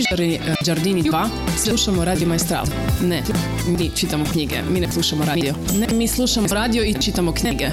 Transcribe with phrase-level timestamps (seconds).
[0.00, 2.66] knjižari e, Giardini 2 slušamo Radio Maestral.
[3.02, 3.22] Ne,
[3.78, 5.54] mi čitamo knjige, mi ne slušamo radio.
[5.78, 7.66] Ne, mi slušamo radio i čitamo knjige.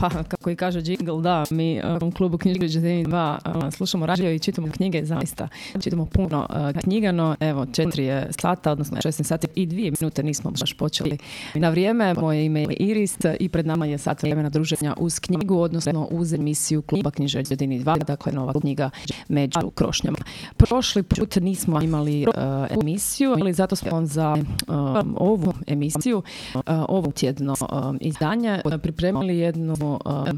[0.00, 4.30] Pa, kako i kaže Jingle, da, mi uh, u klubu knjige 2 uh, slušamo radio
[4.30, 5.48] i čitamo knjige, zaista.
[5.82, 10.22] Čitamo puno uh, knjiga, no evo, četiri je sata, odnosno 16 sati i dvije minute
[10.22, 11.18] nismo baš počeli
[11.54, 12.14] na vrijeme.
[12.14, 16.32] Moje ime je Iris i pred nama je sat vremena druženja uz knjigu, odnosno uz
[16.32, 17.10] emisiju kluba
[17.50, 18.90] jedini 2, dakle nova knjiga
[19.28, 20.18] među krošnjama.
[20.56, 22.34] Prošli put nismo imali uh,
[22.82, 24.36] emisiju, ali zato smo za
[24.68, 24.76] uh,
[25.16, 26.22] ovu emisiju,
[26.54, 27.54] uh, ovu tjedno
[28.00, 29.89] izdanje pripremili jednu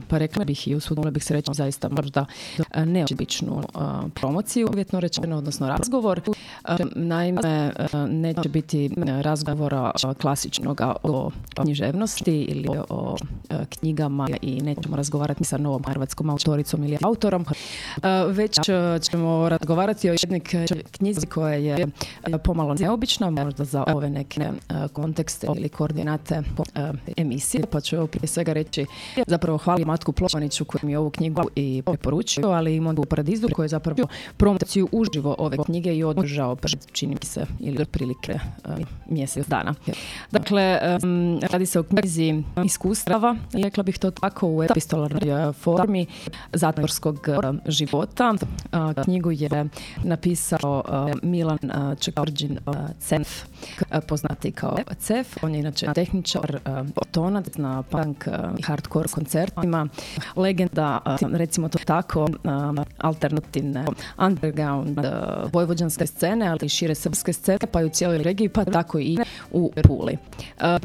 [0.08, 2.26] pa rekla bih i usudila bih se reći zaista možda
[2.84, 3.62] neobičnu
[4.14, 6.20] promociju, uvjetno rečeno, odnosno razgovor.
[6.94, 7.72] Naime,
[8.08, 8.90] neće biti
[9.22, 13.16] razgovora klasičnog o književnosti ili o
[13.68, 17.46] knjigama i nećemo razgovarati sa novom hrvatskom autoricom ili autorom,
[18.28, 18.58] već
[19.10, 20.40] ćemo razgovarati o jednoj
[20.90, 21.86] knjizi koja je
[22.44, 24.50] pomalo neobična, možda za ove neke
[24.92, 26.42] kontekste ili koordinate
[27.16, 28.86] emisije, pa ću prije svega reći
[29.26, 33.04] za zapravo hvali Matku Plovaniću koji mi je ovu knjigu i preporučio, ali i Mondu
[33.04, 36.56] Paradizu koji je zapravo promociju uživo ove knjige i održao
[36.92, 38.38] čini mi se ili prilike
[39.08, 39.74] mjesec dana.
[40.30, 40.78] Dakle,
[41.50, 46.06] radi se o knjizi iskustava, rekla bih to tako u epistolarnoj formi
[46.52, 47.28] zatvorskog
[47.66, 48.34] života.
[49.04, 49.68] Knjigu je
[50.04, 50.84] napisao
[51.22, 51.58] Milan
[52.00, 52.58] Čekorđin
[52.98, 53.28] Cef,
[54.08, 55.44] poznati kao Cef.
[55.44, 56.58] On je inače tehničar,
[57.10, 58.26] tonac na punk
[58.58, 59.88] i hardcore koncertima,
[60.36, 61.00] legenda,
[61.32, 62.28] recimo to tako,
[62.98, 63.84] alternativne
[64.18, 64.98] underground
[65.52, 69.18] vojvođanske scene, ali i šire srpske scene, pa i u cijeloj regiji, pa tako i
[69.50, 70.16] u Puli.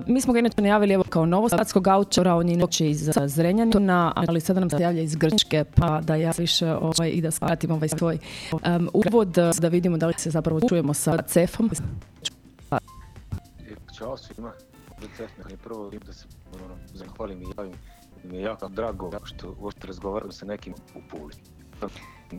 [0.08, 4.42] Mi smo ga inače najavili evo kao novosadskog autora, on je inače iz Zrenjanina, ali
[4.42, 7.90] sada nam se javlja iz Grčke, pa da ja više ovaj, i da shvatim ovaj
[7.90, 8.18] svoj
[8.52, 11.70] um, uvod, da vidimo da li se zapravo čujemo sa Cefom.
[13.98, 14.52] Ćao svima.
[15.64, 16.26] Prvo da se
[16.94, 17.74] zahvalim i javim
[18.28, 21.34] mi je jako drago što uopšte razgovaram sa nekim u Puli.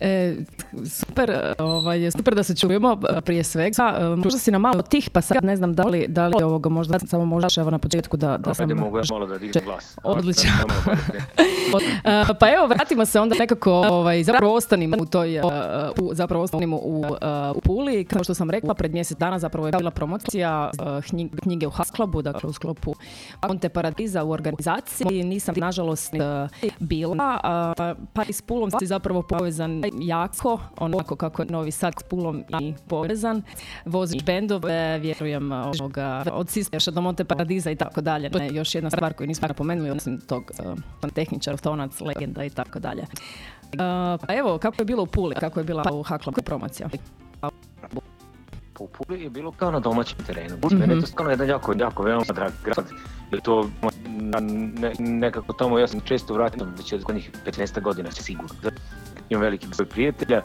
[0.00, 0.36] E,
[0.86, 3.98] super, ovaj, super da se čujemo prije svega.
[4.00, 6.68] E, možda si nam malo tih, pa sad ne znam da li, da li ovoga
[6.68, 8.70] možda samo možeš evo na početku da, da sam...
[8.70, 9.96] mogu ja malo da dignem glas.
[10.04, 10.50] Odlično.
[12.04, 15.42] E, pa evo, vratimo se onda nekako, ovaj, zapravo ostanimo u toj, e,
[16.00, 17.04] u, zapravo ostanimo u,
[17.54, 18.04] u Puli.
[18.04, 20.70] Kao što sam rekla, pred mjesec dana zapravo je bila promocija
[21.42, 22.94] knjige u Haklabu, dakle u sklopu
[23.48, 25.24] Monte Paradiza u organizaciji.
[25.24, 26.12] Nisam, nažalost,
[26.78, 27.40] bila,
[28.12, 32.44] pa i s Pulom si zapravo povezan jako, onako kako je Novi Sad s Pulom
[32.60, 33.42] i povezan.
[33.84, 38.30] Voziš bendove, vjerujem ovoga, od Sisteša do Monte Paradiza i tako dalje.
[38.30, 40.50] Ne, još jedna stvar koju nismo napomenuli, osim tog
[41.02, 43.02] uh, tehničar, tonac, legenda i tako dalje.
[43.02, 43.78] Uh,
[44.26, 46.88] pa evo, kako je bilo u Puli, kako je bila u Haklom promocija?
[48.80, 50.56] u Puli je bilo kao na domaćem terenu.
[50.56, 50.78] Mm-hmm.
[50.78, 52.84] Mene je to stvarno jedan jako, jako veoma drag grad.
[53.32, 53.70] Je to
[54.80, 58.48] ne, nekako tamo, ja sam često vratio, već od njih 15 godina sigurno
[59.30, 60.42] imam veliki broj prijatelja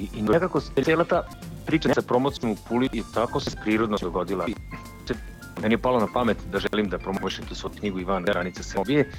[0.00, 1.22] i, i nekako se cijela ta
[1.66, 4.46] priča sa promocijom u Puli i tako se prirodno dogodila.
[4.48, 4.54] I,
[5.62, 9.10] meni je palo na pamet da želim da promovišem tu svoju knjigu Ivan Granica Srbije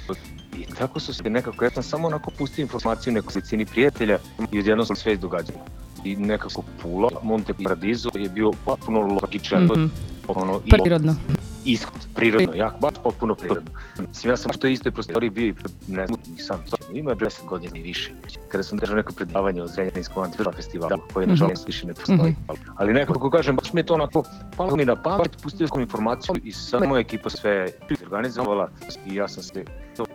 [0.58, 4.18] i tako su se nekako, ja sam samo onako pustio informaciju nekoj slicini prijatelja
[4.52, 5.58] i odjedno sam sve događalo.
[6.04, 9.90] I nekako Pula, Monte Paradiso je bio potpuno logičan, mm-hmm.
[10.28, 11.16] ono, prirodno
[11.64, 13.70] ishod, prirodno, jako, baš potpuno prirodno.
[14.08, 15.54] Mislim, ja sam što istoj prostoriji bio i
[15.88, 18.12] ne znam, nisam, ima je 10 godina i više.
[18.48, 21.66] Kada sam držao neko predavanje o Zrenjaninskom antifestivalu festivalu, koji nažalost mhm.
[21.66, 22.30] više ne postoji.
[22.30, 22.62] Mhm.
[22.76, 24.24] Ali nekako kažem, baš mi je to onako
[24.56, 27.68] palo mi na pamet, pustio sam informaciju i sad moja ekipa sve
[28.04, 28.68] organizovala
[29.06, 29.64] i ja sam se
[29.96, 30.06] to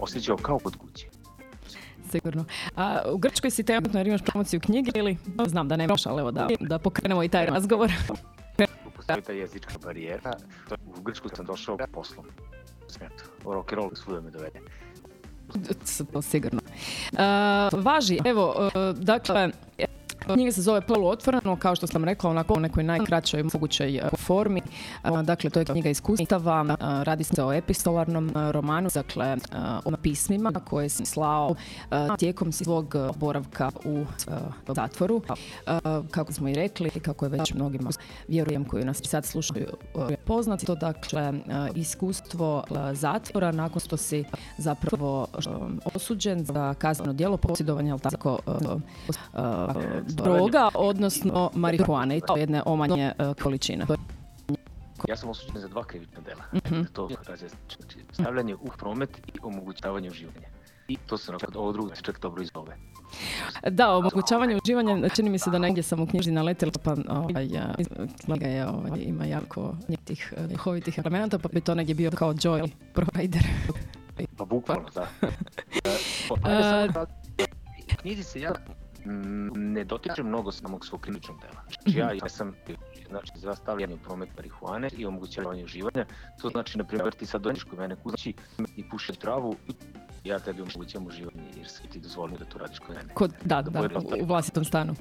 [0.00, 1.06] osjećao kao kod kuće.
[2.10, 2.44] Sigurno.
[2.76, 6.30] A u Grčkoj si trenutno jer imaš promociju knjige ili znam da nemaš, ali evo
[6.30, 7.92] da, da pokrenemo i taj razgovor
[9.06, 10.36] postoji ta jezička barijera.
[10.98, 12.26] U Grčku sam došao poslom.
[12.96, 14.60] Eto, rock and roll svuda me dovede.
[16.12, 16.60] To sigurno.
[17.12, 19.50] Uh, važi, evo, uh, dakle,
[20.32, 24.02] Knjiga se zove Polu otvoreno, kao što sam rekla, onako u nekoj najkraćoj mogućoj e,
[24.18, 24.60] formi.
[25.04, 26.74] E, dakle, to je knjiga iskustava, e,
[27.04, 29.36] radi se o epistolarnom romanu, dakle,
[29.84, 31.54] o pismima koje si slao
[32.18, 34.04] tijekom svog boravka u
[34.68, 35.22] zatvoru.
[36.10, 37.90] Kako smo i rekli, kako je već mnogima,
[38.28, 39.66] vjerujem, koji nas sad slušaju
[40.24, 41.32] poznati, to dakle,
[41.74, 44.24] iskustvo zatvora nakon što si
[44.58, 45.26] zapravo
[45.94, 48.38] osuđen za kazneno djelo posjedovanja, ali tako,
[50.14, 53.86] droga, odnosno marihuane i to jedne omanje uh, količine.
[55.08, 56.42] Ja sam osuđen za dva krivična dela.
[56.52, 56.86] Mm-hmm.
[56.92, 57.44] To znači
[58.12, 60.48] stavljanje u promet i omogućavanje uživanja.
[60.88, 62.76] I to se nakon ovo drugo čak dobro izove.
[63.70, 67.48] Da, omogućavanje uživanja, čini mi se da negdje sam u knjiži naletila, pa ovaj,
[68.24, 72.70] knjiga je, ovaj, ima jako tih hovitih elementa, pa bi to negdje bio kao joy
[72.94, 73.42] provider.
[74.36, 75.06] Pa bukvalno, da.
[76.30, 76.36] U
[78.00, 78.52] knjizi se ja
[79.54, 81.62] ne dotičem mnogo samog svog kliničnog dela.
[81.62, 82.52] Znači ja jesam
[83.08, 86.06] znači za stavljanje promet marihuane i omogućavanje uživanja.
[86.42, 88.34] To znači, na primjer, ti sad dođeš kod mene kući
[88.76, 89.56] i pušeš travu,
[90.24, 93.14] ja tebi omogućavam uživanje jer se ti dozvolio da to radiš kod mene.
[93.14, 94.94] Kod, da, da, da, u vlastitom stanu.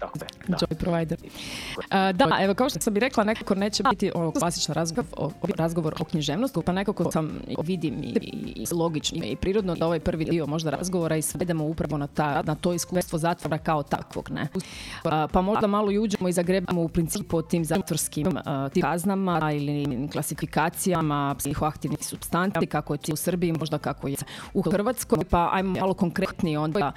[0.00, 0.56] Tako je, da.
[0.56, 1.18] Joy provider.
[1.22, 1.82] Uh,
[2.14, 5.94] da, evo kao što sam bi rekla, nekako neće biti ono klasičan razgovor o, razgovor
[6.00, 7.30] o književnosti, pa nekako sam
[7.64, 8.14] vidim i,
[8.56, 12.42] i, logično i prirodno da ovaj prvi dio možda razgovora i svedemo upravo na, ta,
[12.42, 14.30] na to iskustvo zatvora kao takvog.
[14.30, 14.48] Ne?
[14.52, 19.52] Uh, pa možda malo i uđemo i zagrebamo u principu o tim zatvorskim uh, kaznama
[19.52, 24.16] ili klasifikacijama psihoaktivnih substanci, kako je u Srbiji, možda kako je
[24.54, 26.92] u Hrvatskoj, pa ajmo malo konkretnije onda.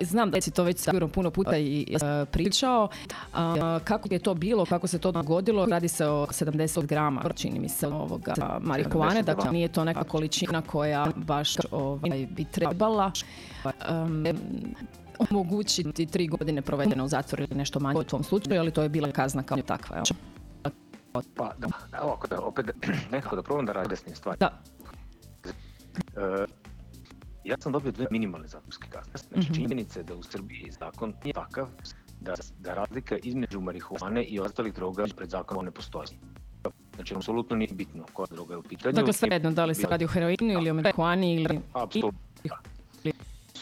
[0.00, 1.96] Znam da si to već sigurno puno puta i
[2.40, 2.88] pričao.
[3.84, 5.66] kako je to bilo, kako se to dogodilo?
[5.66, 10.62] Radi se o 70 grama, čini mi se, ovoga marihuane, dakle nije to neka količina
[10.62, 13.12] koja baš ovaj, bi trebala
[13.64, 14.24] um,
[15.30, 18.88] omogućiti tri godine provedene u zatvoru ili nešto manje u tom slučaju, ali to je
[18.88, 20.02] bila kazna kao takva.
[21.12, 21.68] Pa da,
[22.02, 22.66] ovako da, opet
[23.12, 24.38] nekako da probam da radim stvari.
[24.40, 24.62] Da.
[26.16, 26.46] E,
[27.44, 29.12] ja sam dobio dve minimalne zatvorske kazne.
[29.32, 31.68] Znači mm činjenice da u Srbiji zakon nije takav
[32.20, 36.08] da, da razlika između marihuane i ostalih droga pred zakonom ne postoji.
[36.94, 38.92] Znači, apsolutno nije bitno koja droga je u pitanju.
[38.92, 41.60] Dakle, sve jedno, da li se radi o heroinu ili o marihuani ili...
[41.72, 42.20] Apsolutno.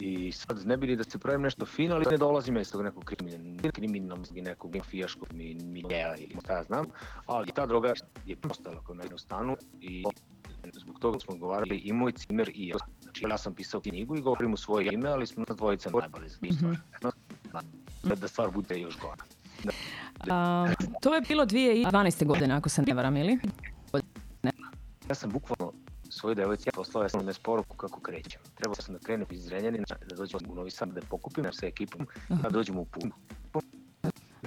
[0.01, 3.03] I sad ne bili da se pravim nešto fino, ali ne dolazim iz tog nekog
[3.73, 6.85] kriminalnog i nekog mafijaškog miljeja ili šta ja znam,
[7.25, 7.93] ali ta droga
[8.25, 10.03] je postala kod mene u stanu i
[10.73, 12.75] zbog toga smo govarali i moj cimer i ja.
[13.01, 16.29] Znači ja sam pisao knjigu i govorim u svoje ime, ali smo na dvojica najbolji
[16.29, 16.77] za mm-hmm
[18.03, 19.23] da stvar bude još gora.
[20.29, 20.67] A,
[21.01, 22.25] to je bilo 2012.
[22.25, 23.39] godine, ako se ne varam, ili?
[24.43, 24.51] Ne.
[25.09, 25.73] Ja sam bukvalno
[26.09, 28.41] svoju devojci poslao ja sam ne poruku kako krećem.
[28.55, 32.07] Trebao sam da krenem iz Zrenjanina, da dođem u Novi Sad, da pokupim sa ekipom,
[32.29, 33.11] da dođem u Punu.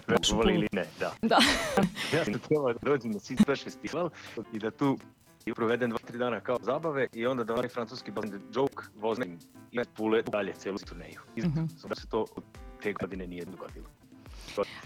[0.07, 1.13] Verovali ili ne, da.
[1.23, 1.39] da.
[2.17, 4.11] ja sam trebao da dođem na Seed Splash festival
[4.53, 4.99] i da tu
[5.47, 9.39] i proveden dva, tri dana kao zabave i onda da onaj francuski band Joke vozim
[9.71, 11.21] i pule dalje celu turneju.
[11.37, 11.95] I mm -hmm.
[12.01, 12.27] se to
[12.83, 13.87] te godine nije dogodilo.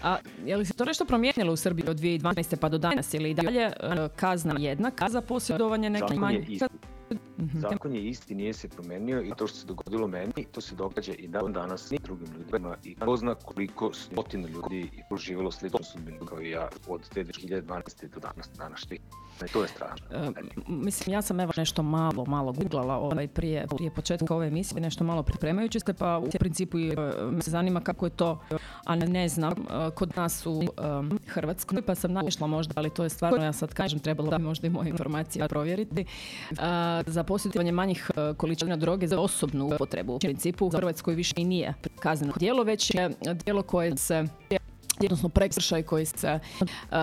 [0.03, 2.57] A je li se to nešto promijenilo u Srbiji od 2012.
[2.57, 3.73] pa do danas ili i dalje e,
[4.17, 6.47] kazna jedna, kaza posjedovanje neke manje?
[7.39, 7.61] Mhm.
[7.61, 11.13] Zakon je isti, nije se promenio i to što se dogodilo meni, to se događa
[11.13, 15.79] i dan danas i drugim ljudima i ko zna koliko stotina ljudi je poživjelo sličnu
[15.83, 18.09] sudbinu kao i ja od te 2012.
[18.15, 18.99] do danas današnje.
[19.43, 20.07] E, to je strašno.
[20.11, 20.31] E,
[20.69, 25.05] mislim, ja sam evo nešto malo, malo googlala ovaj prije, prije početka ove emisije, nešto
[25.05, 26.95] malo pripremajući se, pa u principu e,
[27.31, 28.41] me se zanima kako je to,
[28.85, 30.63] a ne znam, e, kod nas u
[31.27, 34.67] Hrvatskoj, pa sam naišla možda, ali to je stvarno, ja sad kažem, trebalo da možda
[34.67, 36.05] i moje informacije provjeriti,
[37.07, 40.15] za posjedovanje manjih količina droge za osobnu upotrebu.
[40.15, 43.11] U principu u Hrvatskoj više i nije kazneno djelo, već je
[43.45, 44.25] djelo koje se
[45.01, 46.39] odnosno prekršaj koji se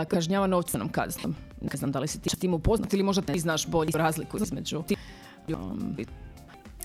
[0.08, 1.36] kažnjava novčanom kaznom.
[1.62, 4.84] Ne znam da li si ti tim upoznat ili možda ti znaš bolju razliku između
[5.48, 5.96] um,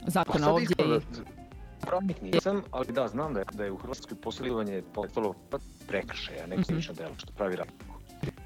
[0.07, 1.01] zakona ovdje i...
[1.81, 5.35] Pravnik nisam, ali da, znam da je, da je u Hrvatskoj posjedovanje postalo
[5.87, 6.97] prekršaja, neka mm-hmm.
[6.97, 7.88] delo što pravi razliku.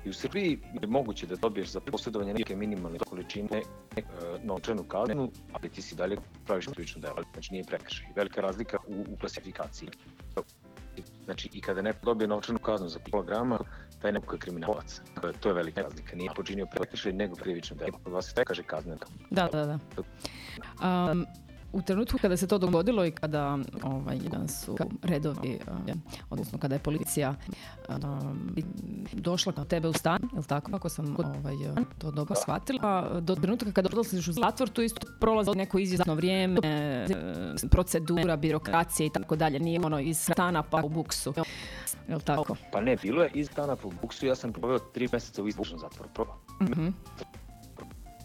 [0.05, 3.63] I u Srbiji je moguće da dobiješ za posjedovanje neke minimalne količine
[3.97, 4.03] e,
[4.45, 8.07] novčanu kaznu, ali ti si dalje praviš krivično delo, znači nije prekršaj.
[8.17, 9.89] Velika razlika u, u klasifikaciji.
[11.25, 13.59] Znači, i kada neko dobije novčanu kaznu za kilograma,
[14.03, 15.01] taj neko je kriminalac.
[15.41, 16.17] To je velika razlika.
[16.17, 17.99] Nije počinio prekršaj nego krivično delo.
[18.05, 19.01] Kod vas se kaže kazneno.
[19.31, 19.79] Da, da, da.
[20.83, 21.27] Um,
[21.73, 25.95] u trenutku kada se to dogodilo i kada ovaj, su redovi, uh,
[26.31, 27.35] odnosno kada je policija
[27.89, 27.97] uh,
[29.13, 31.55] došla na tebe u stan, jel tako, ako sam ovaj,
[31.99, 36.61] to dobro shvatila, do trenutka kada odlaziš u zatvor, tu isto prolazi neko izvjesno vrijeme,
[37.71, 41.35] procedura, birokracije i tako dalje, nije ono iz stana pa u buksu,
[42.09, 42.57] jel tako?
[42.73, 45.49] Pa ne, bilo je iz stana pa u buksu, ja sam proveo tri mjeseca u
[45.49, 46.89] izvučnom zatvoru, mm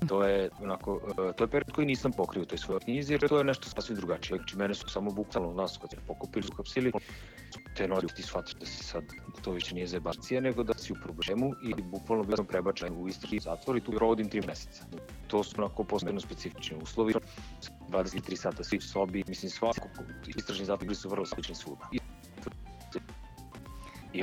[0.07, 3.27] to je, onako, e, to je period koji nisam pokrio u toj svojoj knjizi, jer
[3.29, 4.37] to je nešto sasvim drugačije.
[4.37, 6.91] Znači, mene su samo bukvalno nas kad se pokupili, uhapsili,
[7.75, 9.03] te noći ti shvatiš da si sad,
[9.41, 13.07] to više nije zebacija, nego da si u problemu i bukvalno bio sam prebačen u
[13.07, 14.85] istražni zatvor i tu rodim tri meseca.
[15.27, 17.13] To su onako posebno specifični uslovi,
[17.89, 19.87] 23 sata svi u sobi, mislim svako,
[20.27, 21.89] istražni zatvori su vrlo slični svuda.
[21.91, 21.99] I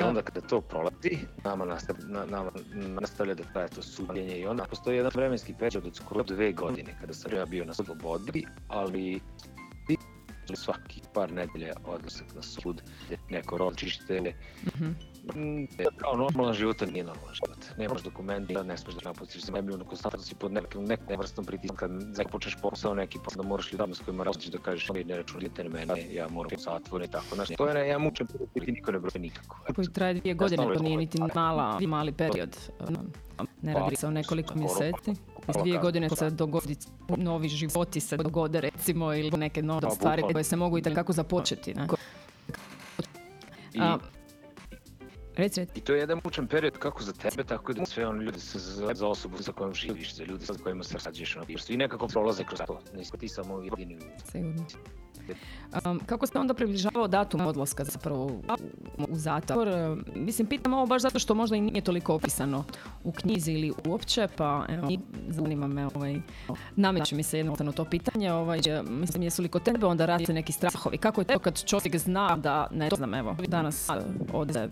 [0.03, 2.51] onda kada to prolazi, nama nastavlja, na, nama
[3.01, 6.95] nastavlja da traje to suđenje i onda postoji jedan vremenski period od skoro dve godine
[7.01, 9.21] kada sam ja bio na slobodi, ali
[10.53, 12.83] svaki par nedelja odlazak na sud,
[13.31, 14.95] neko ročište, mm
[15.33, 15.95] -hmm.
[15.97, 17.79] kao normalan život, nije normalan život.
[17.79, 21.77] Nemaš dokumenti, ne smeš da napustiš zemlju, no konstantno si pod nekim, nekim vrstom pritiskom,
[21.77, 25.05] kad neko počneš posao, neki posao da moraš ljudima s kojima različiš da kažeš, ovi
[25.05, 27.99] ne računite na mene, ja moram u zatvor i tako, znaš, to je ne, ja
[27.99, 29.57] mučem, ti niko ne broje nikako.
[29.75, 32.57] Koji traje dvije godine, to nije niti mala, mali period,
[33.63, 35.15] ne radi se o nekoliko mjeseci.
[35.53, 36.77] Dvije godine se dogodi
[37.17, 41.75] novi životi se dogode recimo ili neke nove stvari koje se mogu i tako započeti.
[41.75, 41.87] Ne?
[43.81, 43.99] A,
[45.37, 45.79] Reci, reci.
[45.79, 48.39] I to je jedan mučan period kako za tebe, tako i za sve one ljudi,
[48.39, 51.37] za, za osobu sa kojom živiš, za ljudi sa kojima se rađeš.
[51.49, 53.99] Jer svi nekako prolaze kroz to, nisi ti samo jedini.
[54.33, 54.67] Sigurno.
[55.85, 58.43] Um, kako se onda približavao datum odlaska zapravo u,
[59.09, 59.69] u zatvor?
[60.15, 62.65] Mislim, pitam ovo baš zato što možda i nije toliko opisano
[63.05, 64.89] u knjizi ili uopće, pa evo,
[65.29, 66.21] zanima me, ovaj,
[66.77, 70.53] nameće mi se jednostavno to pitanje, ovaj, mislim, jesu li kod tebe onda radite neki
[70.53, 70.99] strahovi?
[70.99, 73.89] Kako je to kad čovjek zna da, ne znam, evo, danas
[74.33, 74.69] ode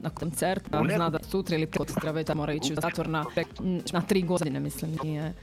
[0.00, 3.24] na koncert, zna da sutra ili put treba mora ići u zatvor na,
[3.92, 5.34] na tri godine, mislim, nije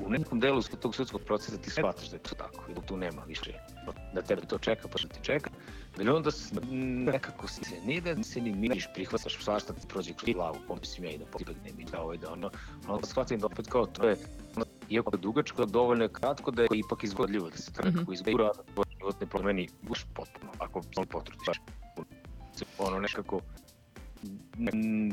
[0.00, 2.96] u nekom delu tog sudskog procesa ti shvataš da je to tako i da tu
[2.96, 3.52] nema više
[4.14, 5.50] da tebe to čeka pa što ti čeka
[5.98, 6.30] ali onda
[7.04, 11.10] nekako se nije da se ni miriš prihvataš svašta ti prođe kroz glavu pomislim ja
[11.10, 12.50] i da pobegnem i da ovo i da ono
[12.88, 14.16] onda shvatim da opet kao to je
[14.92, 18.12] iako je dugačko, dovoljno je kratko da je ipak izvodljivo, da se to nekako mhm.
[18.12, 21.60] izbura, da tvoj život ne promeni baš potpuno, ako se potrudiš.
[22.78, 23.40] Ono nekako,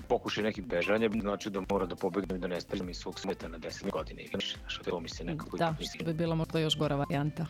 [0.07, 3.59] pokušaj nekih bežanja, znači da mora da pobegnem i da nestajem iz svog sveta na
[3.59, 4.23] 10 godine.
[4.29, 5.57] Znaš, to mi se nekako...
[5.57, 7.45] Da, što bi bila možda još gora varijanta.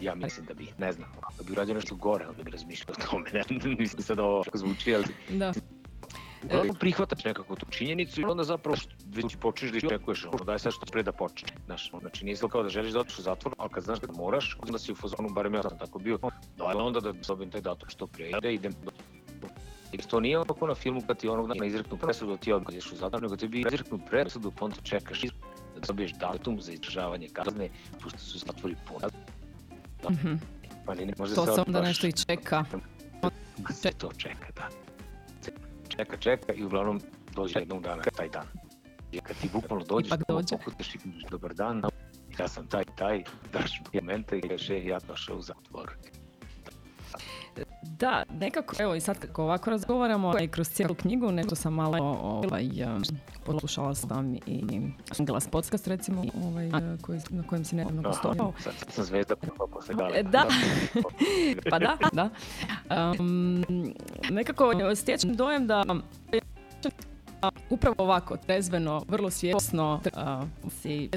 [0.00, 3.10] Ja mislim da bi, ne znam, da bi uradio nešto gore, onda bi razmišljao o
[3.10, 5.04] tome, ne, mislim sad ovo zvuči, ali...
[5.38, 5.52] Da.
[6.50, 10.72] E, prihvataš nekako tu činjenicu i onda zapravo već počneš da iščekuješ, ono, daj sad
[10.72, 11.48] što pre da počne.
[11.66, 14.58] Znaš, znači nije kao da želiš da otiš u zatvor, ali kad znaš da moraš,
[14.62, 16.18] onda si u fazonu, barem ja sam tako bio,
[16.56, 18.72] daj onda da dobim taj datum što pre, da idem
[19.92, 22.96] Jer to nije ovako na filmu kad ti onog dana izreknu presudu, ti ideš u
[22.96, 25.22] zatvor, nego ti bi izreknu presudu, pa onda čekaš
[25.74, 27.68] da dobiješ datum za izdržavanje kazne,
[28.02, 29.08] pošto su zatvori puna.
[30.02, 30.10] Da.
[30.10, 30.38] Mm -hmm.
[30.86, 32.64] Pa ne, može to se onda nešto i čeka.
[33.70, 34.68] Se to čeka, da.
[35.88, 37.00] Čeka, čeka i uglavnom
[37.34, 38.46] dođe jednog dana taj dan.
[39.22, 40.12] Kad ti bukvalno dođeš,
[40.50, 40.98] pokutaš i
[41.30, 41.82] dobar dan,
[42.38, 45.90] ja sam taj, taj, daš mi mente i kaže, ja došao u zatvor.
[47.82, 51.98] Da, nekako, evo i sad kako ovako razgovaramo i kroz cijelu knjigu, nešto sam malo
[52.22, 52.68] ovaj,
[53.44, 54.64] poslušala sam i
[55.18, 56.70] glas podcast recimo, ovaj,
[57.02, 58.52] koji, na kojem si nedavno gostovao.
[58.58, 59.36] Sad sam zvezda
[59.72, 60.22] posle gale.
[60.22, 60.46] Da,
[61.70, 62.30] pa da, da.
[63.20, 63.64] Um,
[64.30, 65.84] nekako stječem dojem da
[67.70, 71.10] upravo ovako, trezveno, vrlo svjesno uh, si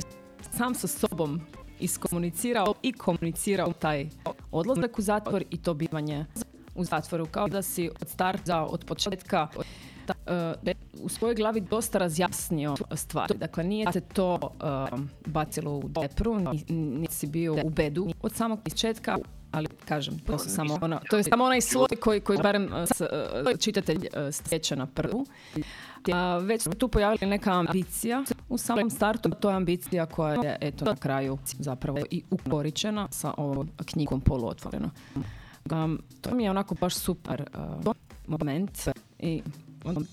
[0.51, 1.41] sam sa sobom
[1.81, 4.09] iskomunicirao i komunicirao taj
[4.51, 6.25] odlazak u zatvor i to bivanje
[6.75, 7.25] u zatvoru.
[7.25, 9.47] Kao da si od starta, od početka
[10.61, 10.73] da,
[11.03, 13.37] u svojoj glavi dosta razjasnio stvari.
[13.37, 18.59] Dakle, nije se to uh, bacilo u depru, nisi si bio u bedu od samog
[18.63, 19.17] početka,
[19.51, 22.71] ali kažem, to, su samo ono, to je samo onaj sloj koji, koji barem uh,
[22.73, 25.25] uh, čitatelj uh, stječe na prvu.
[26.41, 30.95] Već tu pojavila neka ambicija u samom startu, to je ambicija koja je eto na
[30.95, 34.89] kraju zapravo i ukoričena sa ovom knjigom poluotvoreno.
[35.71, 37.45] Um, to mi je onako baš super
[37.85, 37.95] uh,
[38.27, 38.87] moment
[39.19, 39.41] i
[39.83, 40.05] on,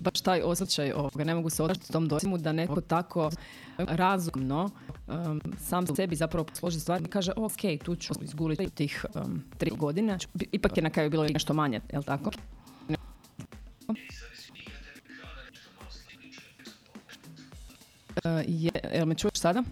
[0.00, 3.30] baš taj osjećaj ovoga, ne mogu se održati tom dojmu da neko tako
[3.78, 4.70] razumno
[5.06, 9.70] um, sam sebi zapravo posloži stvari i kaže ok, tu ću izguliti tih um, tri
[9.70, 10.18] godine.
[10.52, 12.30] Ipak je na kraju bilo nešto manje, jel tako?
[18.46, 19.62] Je, jel me čuješ sada?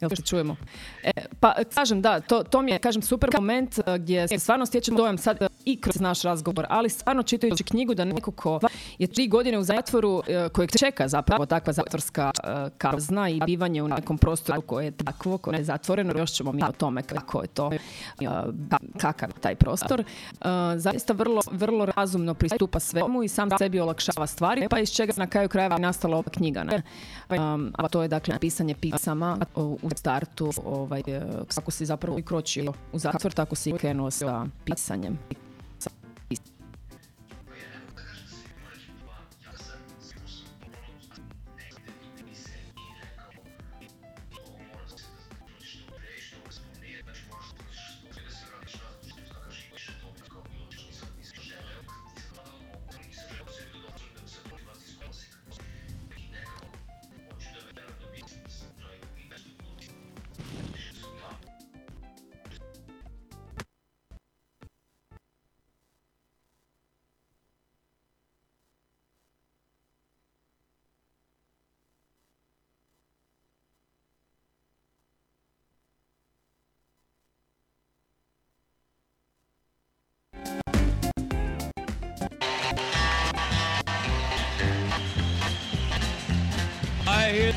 [0.00, 0.56] Jel se čujemo?
[1.02, 1.10] E,
[1.40, 4.96] pa kažem da, to, to mi je kažem super moment e, gdje se stvarno stječem
[4.96, 8.60] dojam sad e, i kroz naš razgovor, ali stvarno čitajući knjigu da neko ko
[8.98, 12.30] je tri godine u zatvoru e, kojeg čeka zapravo takva zatvorska
[12.78, 16.62] kazna i bivanje u nekom prostoru koje je takvo, koje je zatvoreno, još ćemo mi
[16.62, 17.70] o tome kako je to,
[18.98, 20.04] kakav taj prostor.
[20.76, 25.26] Zaista vrlo, vrlo razumno pristupa svemu i sam sebi olakšava stvari, pa iz čega na
[25.26, 26.64] kraju krajeva nastala ova knjiga.
[26.64, 26.82] Ne?
[27.78, 31.22] A to je dakle pisanje pisama u startu ovaj, e,
[31.54, 35.18] kako si zapravo i kročio u zatvor, tako si krenuo sa pisanjem.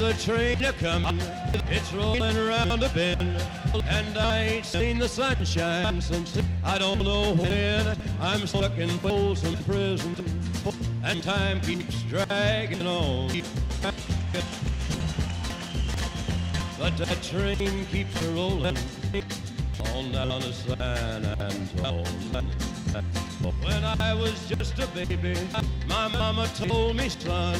[0.10, 1.22] The train a coming,
[1.70, 3.22] it's rolling around a bend,
[3.86, 7.96] and I ain't seen the sunshine since I don't know when.
[8.20, 10.16] I'm stuck in Folsom Prison,
[11.04, 13.30] and time keeps dragging on.
[16.80, 18.78] But that train keeps rolling
[19.94, 20.82] on down to San
[21.26, 22.04] Antonio.
[23.62, 25.38] When I was just a baby,
[25.88, 27.60] my mama told me, son,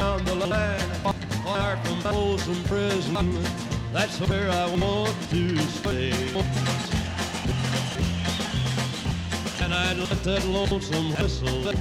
[0.00, 0.80] Down the line,
[1.44, 3.38] far from Folsom Prison.
[3.92, 6.12] That's where I want to stay.
[9.62, 11.74] And I'd let that lonesome whistle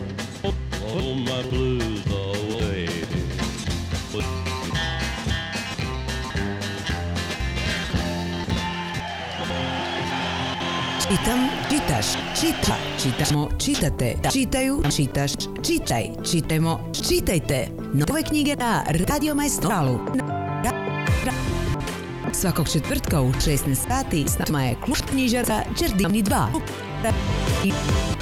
[0.79, 2.87] blow my blues away.
[10.99, 11.41] Čitam,
[11.89, 12.05] čitaš,
[12.41, 15.31] čita, čitamo, čitate, čitaju, čitaš,
[15.63, 17.67] čitaj, čitamo, čitajte.
[17.93, 19.99] Nove knjige na Radio Majstoralu.
[22.33, 28.18] Svakog četvrtka u 16 sati s nama je klub knjižara Čerdivni 2.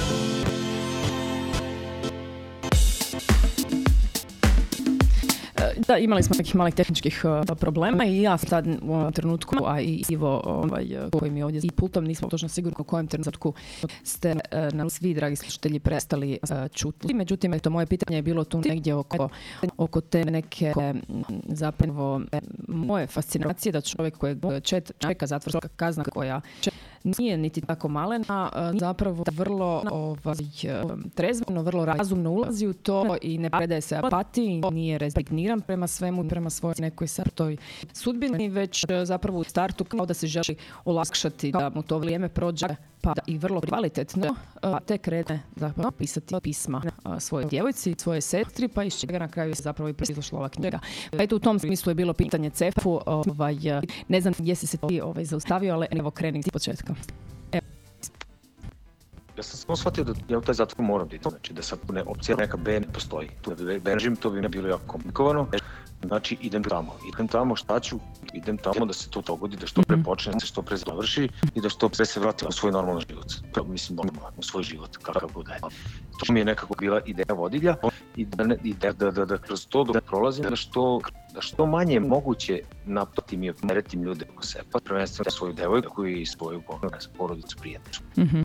[5.88, 9.80] Da, imali smo nekih malih tehničkih uh, problema i ja sad u ovom trenutku, a
[9.80, 13.06] i Ivo ovaj, uh, koji mi je ovdje i pultom, nismo točno sigurni u kojem
[13.06, 13.54] trenutku
[14.02, 17.14] ste uh, nam svi, dragi slušatelji, prestali uh, čuti.
[17.14, 19.28] Međutim, eto, moje pitanje je bilo tu negdje oko,
[19.76, 20.72] oko te neke
[21.46, 24.38] zapravo e, moje fascinacije da čovjek kojeg
[24.98, 26.40] čeka zatvorska kazna koja
[27.04, 30.36] nije niti tako malena, uh, zapravo vrlo ovaj,
[31.14, 36.28] trezveno, vrlo razumno ulazi u to i ne predaje se apatiji, nije rezigniran prema svemu,
[36.28, 37.56] prema svojoj nekoj toj
[37.92, 42.28] sudbini, već uh, zapravo u startu kao da se želi olakšati da mu to vrijeme
[42.28, 42.66] prođe
[43.00, 44.34] pa i vrlo kvalitetno
[44.86, 46.82] te krene zapravo pisati pisma
[47.18, 50.78] svojoj djevojci, svojoj sestri, pa iz čega na kraju se zapravo i proizašla ova knjiga.
[51.10, 53.56] Pa eto u tom smislu je bilo pitanje Cefu, ovaj,
[54.08, 56.94] ne znam jesi se ti ovaj, zaustavio, ali evo kreni iz početka.
[59.38, 62.02] Ja sam samo shvatio da ja u taj zatvor moram biti, znači da sad ne,
[62.02, 63.28] opcija neka B ne postoji.
[63.42, 65.46] Tu ne bežim, to bi ne bilo jako komplikovano.
[66.02, 67.98] Znači idem tamo, idem tamo šta ću,
[68.34, 71.28] idem tamo da se to dogodi, da što pre počne, da se što pre završi
[71.54, 73.32] i da što pre se vrati u svoj normalan život.
[73.52, 75.60] To, mislim, normalan, u svoj život, kakav god da je.
[76.18, 77.76] To mi je nekako bila ideja vodilja
[78.16, 81.00] i da, ne, i da, da, da, da kroz to dok prolazim, da što,
[81.38, 86.26] da što manje moguće naplatim i opmeretim ljude oko sebe, pa prvenstveno svoju devojku i
[86.26, 86.62] svoju
[87.16, 88.00] porodicu prijatelju.
[88.18, 88.40] Mhm.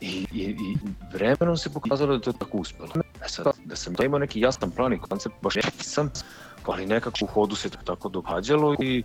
[0.00, 0.76] I, i, I
[1.12, 2.88] vremenom se pokazalo da to tako uspelo.
[3.24, 6.10] E sad, da sam da imao neki jasan plan i koncept, baš nisam,
[6.66, 9.02] ali nekako u hodu se to tako događalo i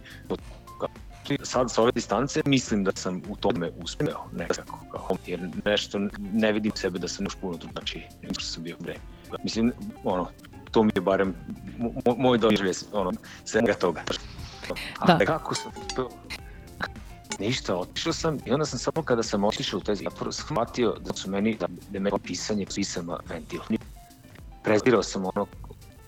[1.44, 6.00] sad sa ove distance mislim da sam u tome uspeo nekako, kao, jer nešto
[6.34, 8.96] ne vidim sebe da sam još puno drugačiji nego što sam bio pre.
[9.44, 9.72] Mislim,
[10.04, 10.28] ono,
[10.76, 11.34] to mi je barem
[11.78, 13.12] mo, moj doživlje, ono,
[13.46, 14.04] svega toga.
[15.00, 15.26] A Da.
[15.26, 16.10] kako sam to
[17.40, 21.14] Ništa, otišao sam i onda sam samo kada sam otišao u taj zatvor shvatio da
[21.14, 23.60] su meni, da, da meni pisanje pisama ventil.
[24.64, 25.48] Prezirao sam ono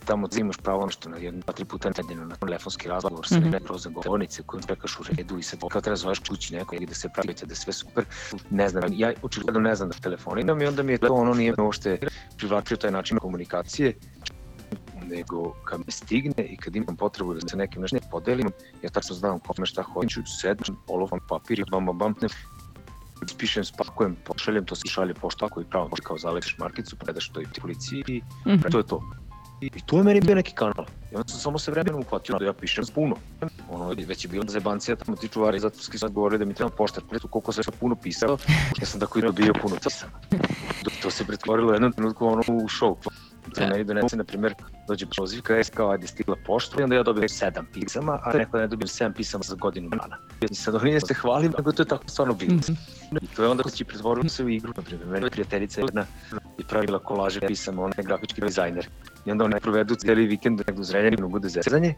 [0.07, 3.39] tamo ti imaš pravo nešto na jednu, dva, tri puta nedeljno na telefonski razgovor sa
[3.39, 3.93] mm -hmm.
[3.93, 7.09] govornice koju čekaš u redu i se kao treba zoveš kući neko i da se
[7.09, 8.05] pravite da je sve super.
[8.49, 11.53] Ne znam, ja očigledno ne znam da telefoniram i onda mi je to ono nije
[11.57, 11.99] me uopšte
[12.37, 13.93] privlačio taj način komunikacije
[15.07, 18.49] nego kad me stigne i kad imam potrebu da se nekim nešto ne podelim,
[18.83, 22.27] ja tačno znam kome šta hoću, sedam, olovan papir i bam, bam, bam, ne,
[23.25, 27.41] ispišem, spakujem, pošaljem, to se šalje pošta ako i pravo kao zalepiš markicu, predaš to
[27.41, 28.61] i policiji i Mhm.
[28.71, 29.01] to je to.
[29.61, 30.85] I, I to je meni bio neki kanal.
[31.11, 33.15] I onda sam samo se vremenom uhvatio da ja pišem puno.
[33.69, 37.03] Ono, već je bilo zebancija, tamo ti čuvari zatvorski sad govorili da mi treba poštar,
[37.09, 38.37] pretu koliko sam puno pisao,
[38.79, 40.11] ja sam tako i dobio puno pisama.
[40.83, 42.95] Dok to se pretvorilo jednom trenutku ono u show.
[43.55, 44.53] Da meni donese, na primjer,
[44.87, 48.57] dođe prozivka, es kao, ajde stigla pošta, i onda ja dobijem sedam pisama, a neko
[48.57, 50.17] da ne dobijem sedam pisama za godinu dana.
[50.41, 52.53] I sad ovo nije se hvalim, nego to je tako stvarno bilo.
[52.53, 52.73] Mhm.
[53.21, 56.05] I to je onda će pretvorilo se u igru, na primjer, meni prijateljica jedna
[56.57, 58.87] je pravila kolaže pisama, ona je grafički dizajner.
[59.25, 61.93] I onda one provedu cijeli vikend negdje u Zrenjaninu, bude zezanje.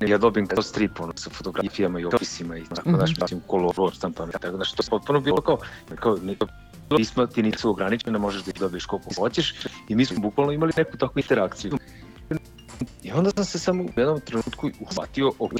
[0.00, 2.98] Ja dobijem kao strip ono, sa fotografijama i opisima i tako Mhm.
[2.98, 5.58] da što im kolor štampam, tako da što je potpuno bilo kao,
[5.94, 6.46] kao neko
[6.96, 9.54] pisma ti nisu ograničene, možeš da ih dobiješ koliko hoćeš
[9.88, 11.78] i mi smo bukvalno imali neku takvu interakciju.
[13.02, 15.52] I onda sam se samo u jednom trenutku uhvatio, ok,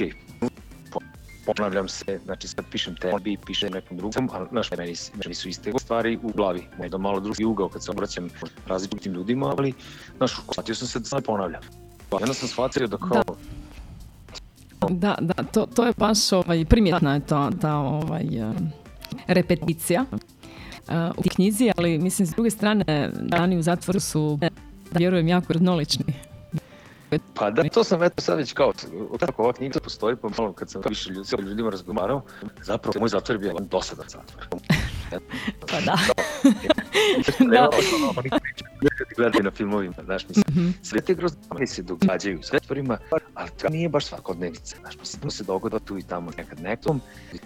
[0.91, 0.99] po-
[1.45, 5.71] ponavljam se, znači sad pišem tebi, pišem nekom drugom, ali znaš, meni, meni su iste
[5.79, 8.29] stvari u glavi, možda malo drugi ugao kad se obraćam
[8.65, 9.73] različitim ljudima, ali
[10.17, 11.61] znaš, uhvatio sam se da sam ponavljam.
[12.11, 13.23] I onda sam shvatio da kao,
[14.89, 18.53] Da, da, to, to je baš ovaj, primjetna je ta, ta ovaj, eh,
[19.27, 20.05] repeticija
[21.17, 24.49] u knjizi, ali mislim s druge strane dani u zatvoru su, eh,
[24.91, 26.05] vjerujem, jako raznolični.
[27.33, 28.73] Pa da, to sam eto sad već kao,
[29.19, 32.21] kako ova knjiga postoji, pa malo kad sam više ljudima razgovarao,
[32.63, 34.47] zapravo moj zatvor je bio dosadan zatvor.
[35.61, 35.97] Pa da.
[37.41, 37.69] da.
[38.17, 38.29] Oni
[38.97, 40.69] kad gledaju na filmovima, znaš, mislim, Mhm.
[40.83, 42.97] sve te grozne se događaju u zatvorima,
[43.33, 47.01] ali to nije baš svakodnevica, znaš, mislim, to se dogoda tu i tamo nekad nekom,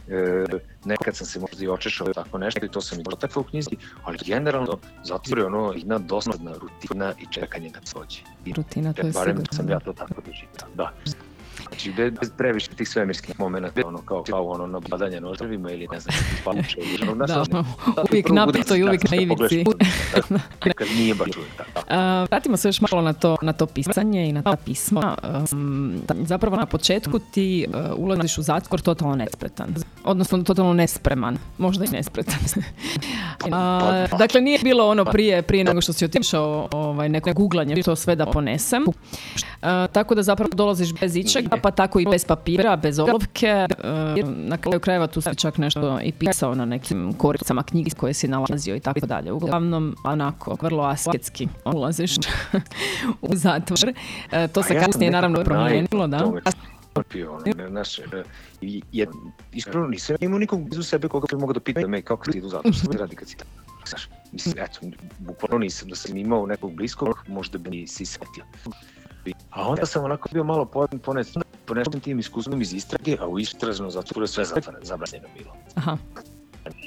[0.10, 0.46] e,
[0.86, 3.46] nekad sam se možda i očešao i tako nešto i to sam i dotakao u
[3.46, 3.70] knjizi,
[4.04, 8.20] ali generalno zatvor je ono jedna dosadna rutina i čekanje se dođe.
[8.56, 9.54] Rutina, to je barem sigurno.
[9.54, 10.94] sam ja to tako doživio, da.
[11.68, 16.16] Znači, bez, previše tih svemirskih momenta, ono kao, kao ono nabadanje noževima ili ne znam,
[16.46, 19.64] paluča ili ono, Da, ono, da, uvijek napeto i uvijek na kad ivici.
[20.66, 21.86] Nekad nije baš uvijek tako.
[21.90, 25.18] A, vratimo se još malo na to, na to pisanje i na ta pisma.
[25.52, 29.76] Um, zapravo na početku ti uh, ulaziš u zatvor totalno nespretan.
[30.04, 31.38] Odnosno totalno nespreman.
[31.58, 32.40] Možda i nespretan.
[33.52, 37.96] A, dakle, nije bilo ono prije, prije nego što si otišao ovaj, neko googlanje, to
[37.96, 38.86] sve da ponesem.
[39.62, 43.68] A, tako da zapravo dolaziš bez ičega, pa tako i bez papira, bez olovke.
[44.26, 48.28] Na kraju krajeva tu si čak nešto i pisao na nekim koricama knjigi koje si
[48.28, 49.32] nalazio i tako dalje.
[49.32, 52.16] Uglavnom, onako, vrlo asketski ulaziš
[53.22, 53.94] u zatvor.
[54.32, 56.20] E, to se kasnije naravno promijenilo, da.
[56.20, 56.42] tome
[57.04, 58.04] Pio, ne, znaš, e,
[58.62, 59.08] i- je,
[59.54, 62.50] iskreno nisam imao nikog blizu sebe koga bi mogao da pita me kako ti idu
[62.50, 63.52] zato što se radi kad si tamo.
[63.86, 64.80] Znaš, mislim, eto,
[65.20, 68.44] bukvalno nisam, da sam imao nekog bliskog, možda bi mi se i setio.
[69.52, 71.34] A onda sam onako bio malo po, pones,
[71.66, 74.46] ponešen tim iskustvom iz istrage, a u istražnom zatvoru je sve
[74.82, 75.56] zabranjeno bilo.
[75.76, 75.98] Aha.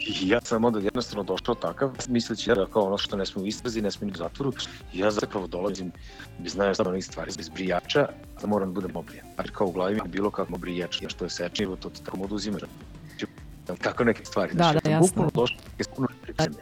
[0.07, 3.47] I ja sam onda jednostavno došao takav, misleći da kao ono što ne sme u
[3.47, 4.53] istrazi, ne ni u zatvoru.
[4.93, 5.93] Ja zapravo dolazim
[6.39, 8.09] bez onih stvari, bez brijača,
[8.41, 9.27] da moram da budem obrijan.
[9.37, 12.05] Ali kao u glavi mi je bilo kako brijač, ja što je sečnivo, to ti
[12.05, 12.63] tako oduzimaš.
[13.09, 13.27] Znači,
[13.83, 14.55] Tako neke stvari.
[14.55, 15.07] Da, Znači, da, ja sam jasno.
[15.07, 15.59] Bukvalno došao
[16.23, 16.57] pripreme.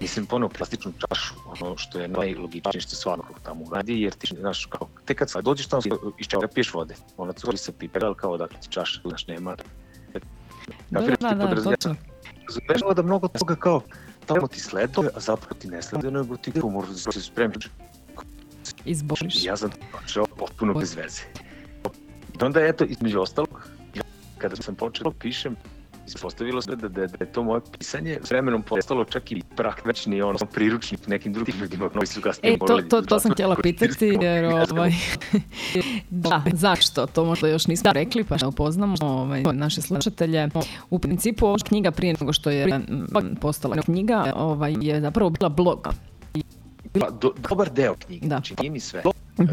[0.00, 4.66] Mislim, poneo plastičnu čašu, ono što je najlogičnije što svakako tamo uradi, jer ti, znaš,
[4.66, 5.82] kao, tek kad sad dođeš tamo,
[6.18, 9.56] iz čega piješ vode, ona curi se pipera, ali kao dakle ti čaša, znaš, nema.
[10.90, 11.96] Da, da, da, podrazumijeva- točno.
[12.48, 13.82] Razumeš da mnogo toga kao
[14.26, 16.52] tamo ti sleduje, a zapravo ti ne sleduje, nego ti
[17.04, 17.68] da se spremiš.
[18.84, 19.42] Izboriš.
[19.42, 21.22] I ja sam počeo potpuno bez veze.
[22.40, 23.68] I onda eto, između ostalog,
[24.38, 25.56] kada sam počeo da pišem,
[26.14, 30.22] ispostavilo se da, da, da je to moje pisanje s vremenom postalo čak i praktični
[30.22, 33.56] ono priručnik nekim drugim ljudima koji su kasnije E, to, to, da to sam htjela
[33.62, 34.92] pitati, jer ovaj,
[36.10, 37.06] da, zašto?
[37.06, 40.48] To možda još nismo rekli, pa da upoznamo ovaj, naše slušatelje.
[40.90, 42.80] U principu, ova knjiga prije nego što je
[43.40, 45.88] postala knjiga, ovaj, je zapravo bila blog.
[46.92, 48.28] Pa, do, dobar deo knjige, Da.
[48.28, 49.02] znači nije mi sve.
[49.38, 49.44] U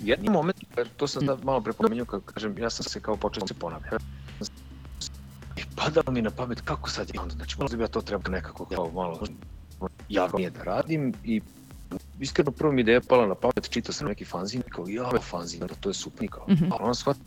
[0.00, 3.40] jednom momentu, jer to sam sad malo prepomenuo, kako kažem, ja sam se kao počeo
[3.40, 3.90] da se ponavljam.
[5.76, 8.30] I padalo mi na pamet kako sad je onda, znači možda bi ja to trebao
[8.30, 9.20] nekako kao malo
[10.08, 11.40] javnije da radim i
[12.20, 15.74] iskreno prvo mi ideja pala na pamet, čitao sam neki fanzin, kao ja, fanzin, da
[15.74, 16.72] to je supni kao, Mhm.
[16.72, 17.20] a on shvati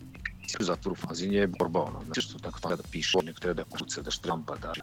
[0.60, 3.64] u zatvoru fanzin je borba ono, znači što tako treba da piše, neko treba da
[3.64, 4.74] kuca, da štrampa, da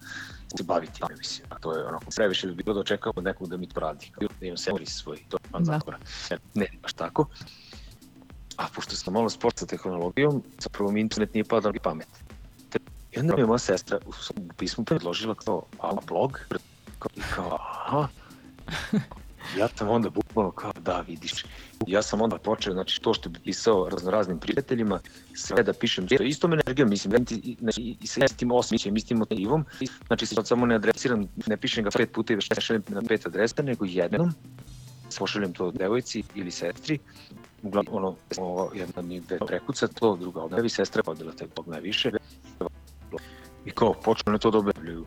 [0.56, 3.48] se bavi time, mislim, a to je onako previše bi bilo da očekao od nekog
[3.48, 5.72] da mi to radi, kao da imam servis svoj, to je van Da.
[5.72, 5.98] zatvora,
[6.54, 7.26] ne, baš tako.
[8.56, 12.08] a pošto sam malo sport sa tehnologijom, zapravo mi internet nije padao ni pamet.
[13.16, 16.40] I onda mi je moja sestra u svom pismu predložila kao, a blog?
[17.16, 18.08] I kao, aha.
[19.58, 21.44] Ja sam onda bukvalno kao, da, vidiš.
[21.86, 25.00] Ja sam onda počeo, znači, to što bi pisao raznoraznim prijateljima,
[25.34, 29.18] sve da pišem isto, istom energijom, mislim, ja ti, znači, i sa istim osmićem, istim
[29.18, 29.64] motivom,
[30.06, 33.02] znači, sad samo ne adresiram, ne pišem ga pet puta i već ne šaljem na
[33.02, 34.32] pet adresa, nego jednom,
[35.18, 36.98] pošaljem to devojci ili sestri,
[37.62, 42.10] uglavnom ono, ovo, jedna mi prekuca to, druga objavi, sestra vodila taj blog najviše,
[43.66, 45.06] i kao počnu na to da objavljuju.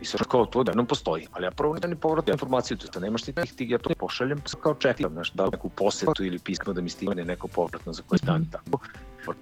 [0.00, 3.00] I sad kao to da jednom postoji, ali ja prvo da ne povratnu informaciju, to
[3.00, 6.80] nemaš ti tih, ja to pošaljem kao čekam, znaš, da neku posetu ili pismo da
[6.80, 8.78] mi stigne neko povratno za koji dan tako.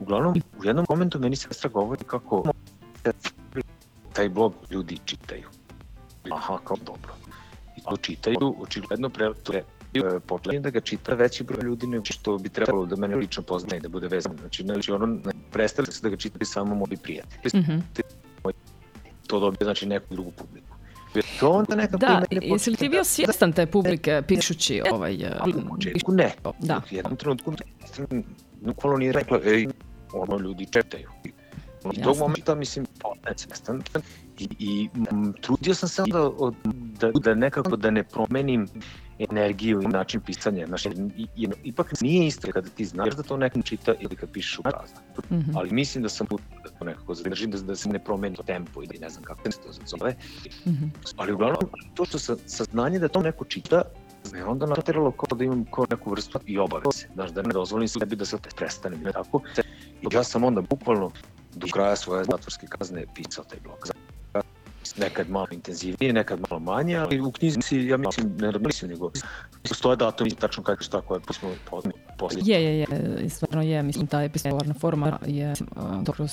[0.00, 2.44] Uglavnom, u jednom momentu meni sestra govori kako
[4.12, 5.48] taj blog ljudi čitaju.
[6.30, 7.14] Aha, kao dobro.
[7.76, 9.64] I to čitaju, očigledno pre, to je
[10.26, 13.78] počinje da ga čita veći broj ljudi nego što bi trebalo da mene lično poznaje
[13.78, 14.36] i da bude vezan.
[14.40, 15.18] Znači, znači ono,
[15.52, 17.60] prestali se da ga čitaju samo moji prijatelji.
[17.60, 18.19] Mm -hmm
[19.30, 20.76] to dobije znači neku drugu publiku.
[21.40, 25.14] To onda nekako da, jesi li ti bio svjestan te publike pišući ovaj...
[25.56, 26.32] U početku ne.
[26.58, 26.82] Da.
[26.92, 27.52] U jednom trenutku
[28.60, 29.66] bukvalno nije rekla, ej,
[30.12, 31.08] ono ljudi četaju.
[31.84, 32.86] U tog momenta, mislim,
[33.24, 33.82] ne svestan.
[34.38, 36.30] I, i m, trudio sam se da,
[36.72, 38.68] da, da nekako da ne promenim
[39.30, 40.66] energiju i način pisanja.
[40.66, 40.90] Znaš, i,
[41.36, 44.62] i, ipak nije isto kada ti znaš da to nekom čita ili kad pišeš u
[44.62, 45.00] prazno.
[45.30, 45.52] Mm -hmm.
[45.54, 49.10] Ali mislim da sam to nekako zadržim, da, da se ne promeni tempo ili ne
[49.10, 50.14] znam kako se to zove.
[50.66, 51.14] Mm -hmm.
[51.16, 53.82] Ali uglavnom, to što sa, saznanje da to neko čita,
[54.32, 57.06] me onda nateralo kao da imam kao neku vrstu i obaveze.
[57.14, 59.00] Znaš, da ne dozvolim sebi da se prestanem.
[59.00, 59.40] Ne tako?
[60.02, 61.10] I ja sam onda bukvalno
[61.54, 63.86] do kraja svoje zatvorske kazne pisao taj blog
[64.96, 69.10] nekad malo intenzivnije, nekad malo manje, ali u knjizi si, ja mislim, ne mislim, nego
[69.68, 71.50] postoje datum i tačno kako šta koje smo
[72.18, 72.42] poslije.
[72.46, 75.54] Je, je, je, stvarno je, mislim, ta epistolarna forma je
[76.02, 76.26] dobro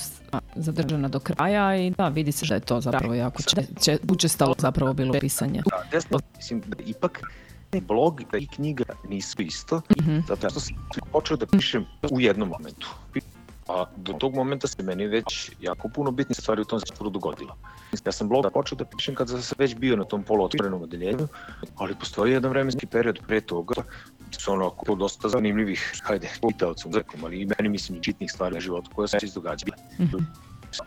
[0.56, 4.54] zadržana do kraja i da, vidi se da je to zapravo jako če, če, učestalo
[4.58, 5.62] zapravo bilo pisanje.
[5.70, 7.20] Da, desno, mislim, da ipak
[7.80, 10.28] blog i knjiga nisu isto, mm -hmm.
[10.28, 10.76] zato što sam
[11.12, 12.88] počeo da pišem u jednom momentu.
[13.68, 17.56] A do tog momenta se meni već jako puno bitni stvari u tom zatvoru dogodilo.
[18.04, 21.28] Ja sam blog počeo da pišem kad sam već bio na tom poluotvorenom odeljenju,
[21.76, 23.74] ali postoji jedan vremenski period pre toga,
[24.38, 28.60] su onako dosta zanimljivih, hajde, pitavcom, zekom, ali i meni mislim i čitnih stvari na
[28.60, 29.72] životu koje se izdogađaju.
[29.98, 30.24] Mm -hmm.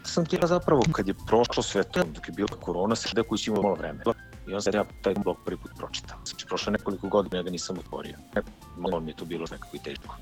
[0.04, 3.50] sam tijela zapravo, kad je prošlo sve to, dok je bila korona, sreda koji si
[3.50, 4.14] imao malo vremena.
[4.48, 6.18] I onda sam ja taj blog prvi put pročitao.
[6.26, 8.18] Znači, prošlo nekoliko godina ja ga nisam otvorio.
[8.78, 10.16] Malo mi je to bilo nekako i teško.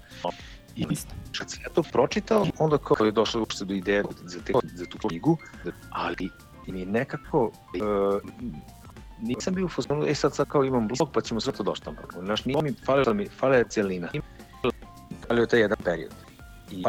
[0.80, 0.96] I
[1.38, 4.86] kad sam ja to pročitao, onda kao je došlo uopšte do ideje za, te, za
[4.86, 5.38] tu knjigu,
[5.90, 6.30] ali
[6.68, 8.22] mi nekako uh,
[9.22, 12.16] nisam bio u fazonu, e sad, sad kao imam blog pa ćemo sve to doštampati.
[12.20, 14.08] Znaš, nije mi falila mi, falila je celina.
[15.28, 16.12] Falio je taj jedan period.
[16.72, 16.84] I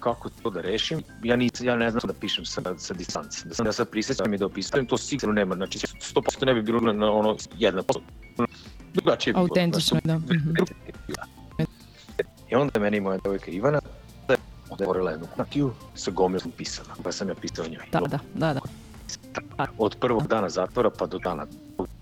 [0.00, 3.48] kako to da rešim, ja, nis, ja ne znam da pišem sa, sa distance.
[3.48, 6.62] Da sam ja sad prisećam i da opisujem, to sigurno nema, znači 100% ne bi
[6.62, 7.82] bilo na, ono 1%.
[8.94, 9.42] Drugačije bi bilo.
[9.42, 10.20] Autentično, da.
[12.54, 12.60] Mhm.
[12.60, 13.80] I onda meni moja devojka Ivana
[14.70, 17.86] otvorila jednu kutiju sa gomilom pisana, pa sam ja pisao njoj.
[17.92, 18.60] Da, da, da, da.
[19.78, 21.46] Od prvog dana zatvora pa do dana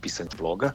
[0.01, 0.73] pisanja bloga,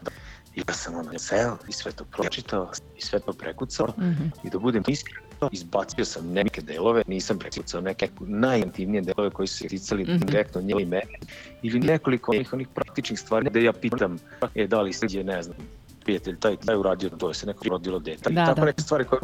[0.56, 4.30] i ja sam ono seo i sve to pročitao i sve to prekucao -hmm.
[4.44, 9.58] i da budem iskren, izbacio sam neke delove, nisam prekucao neke najintimnije delove koji su
[9.58, 10.26] se ticali mm -hmm.
[10.26, 11.20] direktno nje i mene
[11.62, 14.18] ili nekoliko onih, onih praktičnih stvari da ja pitam
[14.56, 15.58] e, da li je, ne znam,
[16.04, 18.30] prijatelj taj, taj uradio to, je se neko rodilo dete.
[18.32, 18.66] I tako da.
[18.66, 19.20] neke stvari koje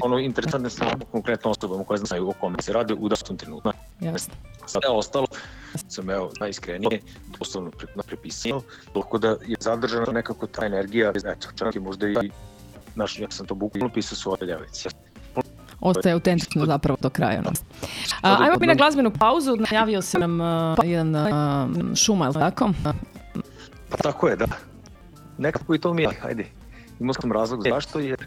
[0.00, 3.70] ono interesantne sa konkretno osobama koje znaju o kome se radi u dastom trenutku.
[4.00, 4.34] Jasno.
[4.66, 5.26] Sve ostalo
[5.88, 7.00] sam evo najiskrenije
[7.38, 12.30] doslovno pre, prepisao, toliko da je zadržana nekako ta energija, eto, čak i možda i,
[12.94, 14.88] znaš, ja sam to bukvalno pisao svoje ljavice.
[15.80, 17.40] Ostaje autentično zapravo do kraja.
[17.40, 17.50] No.
[18.22, 22.70] A, ajmo mi na glazbenu pauzu, najavio si nam uh, jedan uh, šuma, ili tako?
[23.88, 24.46] Pa tako je, da.
[25.38, 26.46] Nekako i to mi je, hajde.
[27.00, 28.26] Imao sam razlog zašto, jer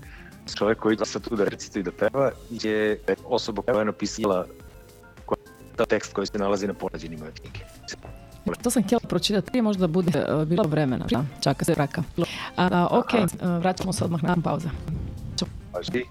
[0.55, 4.45] čovjek koji glasa tu da recituje i da peva je osoba koja je napisala
[5.75, 7.59] ta tekst koji se nalazi na ponađenima moje knjige.
[8.61, 11.25] To sam htjela pročitati, prije možda bude uh, bilo vremena, da?
[11.41, 12.03] čaka se raka.
[12.55, 14.69] A, a, ok, uh, vraćamo se odmah na pauza.
[15.71, 16.05] Paži.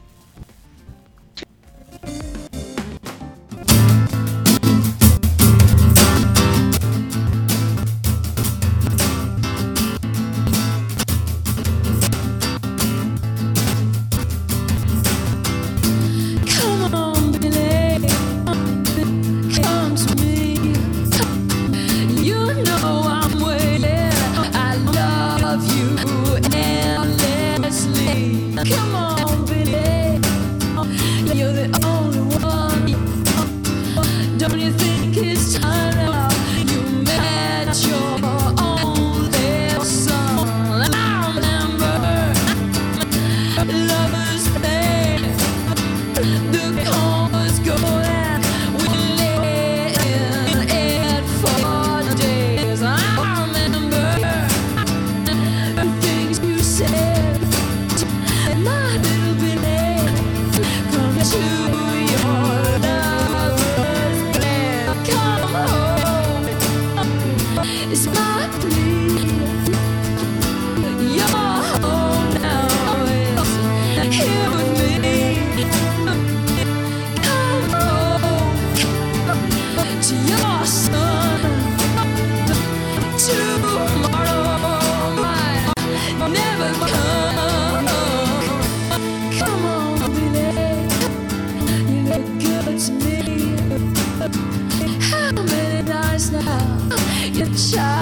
[97.47, 98.02] child.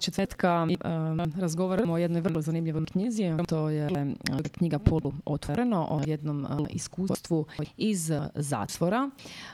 [0.00, 3.24] ovog četvrtka e, razgovaramo o jednoj vrlo zanimljivoj knjizi.
[3.48, 9.10] To je e, knjiga Polu otvoreno o jednom e, iskustvu iz zatvora.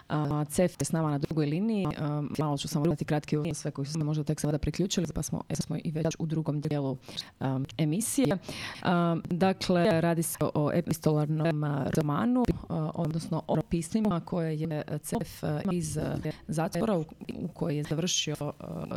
[0.08, 1.84] A, CEF je s nama na drugoj liniji.
[1.84, 1.88] E,
[2.38, 5.22] malo ću samo dati kratki za sve koji su se možda tek sada priključili, pa
[5.22, 6.96] smo, smo i već u drugom dijelu
[7.78, 8.38] emisije.
[9.24, 11.64] Dakle, radi se o epistolarnom
[11.96, 12.44] romanu,
[12.94, 15.98] odnosno o pismima koje je CEF iz
[16.48, 17.04] zatvora u,
[17.54, 18.36] koji je završio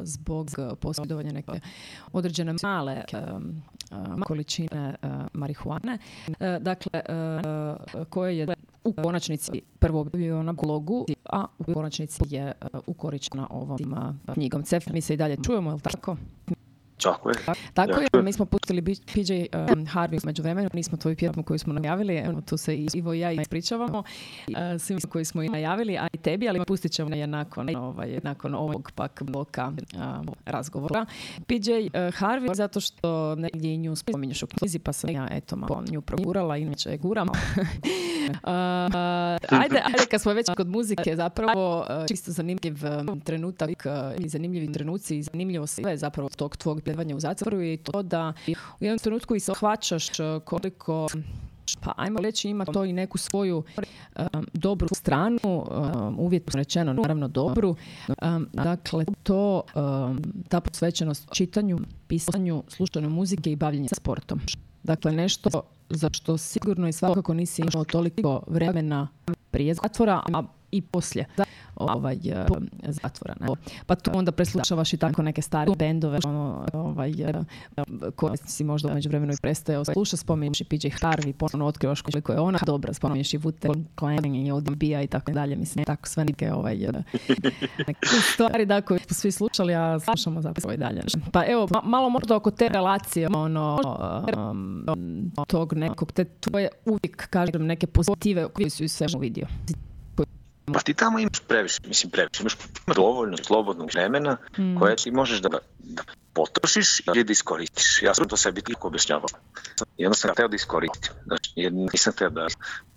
[0.01, 1.59] zbog posjedovanja neke
[2.13, 3.25] određene male e, e,
[4.25, 5.97] količine e, marihuane.
[6.39, 7.03] E, Dakle, e,
[8.09, 8.47] koje je
[8.83, 12.53] u konačnici prvo bio na blogu, a u konačnici je e,
[12.87, 13.79] ukoričena ovom
[14.27, 14.63] e, knjigom.
[14.63, 16.17] CEF, mi se i dalje čujemo, je li tako?
[17.03, 17.35] Tako je.
[17.73, 21.73] Tako je, mi smo pustili PJ um, Harvey među vremenu, nismo tvoju pjesmu koju smo
[21.73, 25.97] najavili, evo tu se i Ivo i ja ispričavamo, uh, svima koji smo i najavili,
[25.97, 31.05] a i tebi, ali pustit ćemo je nakon, ovaj, nakon ovog pak bloka um, razgovora.
[31.47, 35.55] PJ uh, Harvey, zato što negdje i nju spominješ u knjizi, pa sam ja eto
[35.55, 37.27] malo nju progurala, inače je guram.
[37.27, 37.35] Uh,
[39.61, 42.77] ajde, ajde, kad smo već kod muzike, zapravo čisto zanimljiv
[43.23, 43.85] trenutak
[44.17, 48.33] i zanimljivi trenuci i zanimljivo sve zapravo tog tvog pjevanja u zatvoru i to da
[48.79, 51.07] u jednom trenutku i shvaćaš uh, koliko
[51.81, 53.63] pa ajmo reći ima to i neku svoju
[54.15, 57.75] um, dobru stranu, um, uvjetno rečeno naravno dobru.
[58.07, 59.61] Um, dakle, to,
[60.47, 64.39] ta posvećenost čitanju, pisanju, slušanju muzike i bavljenju sportom.
[64.83, 65.49] Dakle, nešto
[65.89, 69.07] za što sigurno i svakako nisi imao toliko vremena
[69.51, 71.25] prije zatvora, a i poslije
[71.79, 72.17] ovaj,
[72.83, 73.35] zatvora.
[73.39, 73.47] Ne?
[73.85, 77.33] Pa tu onda preslušavaš i tako neke stare bendove ono, ovaj, eh,
[78.15, 82.31] koje si možda među vremenu i prestajao sluša, spominješ i PJ Harvey, ponovno otkrivaš koliko
[82.31, 86.53] je ona dobra, spominješ i Wu-Tang i ODB-a i tako dalje, mislim, tako sve neke,
[86.53, 87.03] ovaj, eh,
[87.87, 91.01] neke stvari da koje svi slušali, a slušamo zapravo i dalje.
[91.31, 93.79] Pa evo, ma- malo možda oko te relacije, ono,
[94.51, 99.47] um, tog nekog, te tvoje uvijek, kažem, neke pozitive koje si u svemu vidio.
[100.73, 102.57] Pa ti tamo imaš previše, mislim previše, imaš
[102.95, 104.37] dovoljno slobodnog vremena
[104.79, 105.49] koje ti možeš da,
[105.79, 106.03] da
[106.33, 108.01] potrošiš ili da iskoristiš.
[108.03, 109.27] Ja sam to sebi tako objašnjavao.
[109.97, 111.13] Jednostavno sam hteo da iskoristim.
[111.25, 112.47] Znači, jer nisam hteo da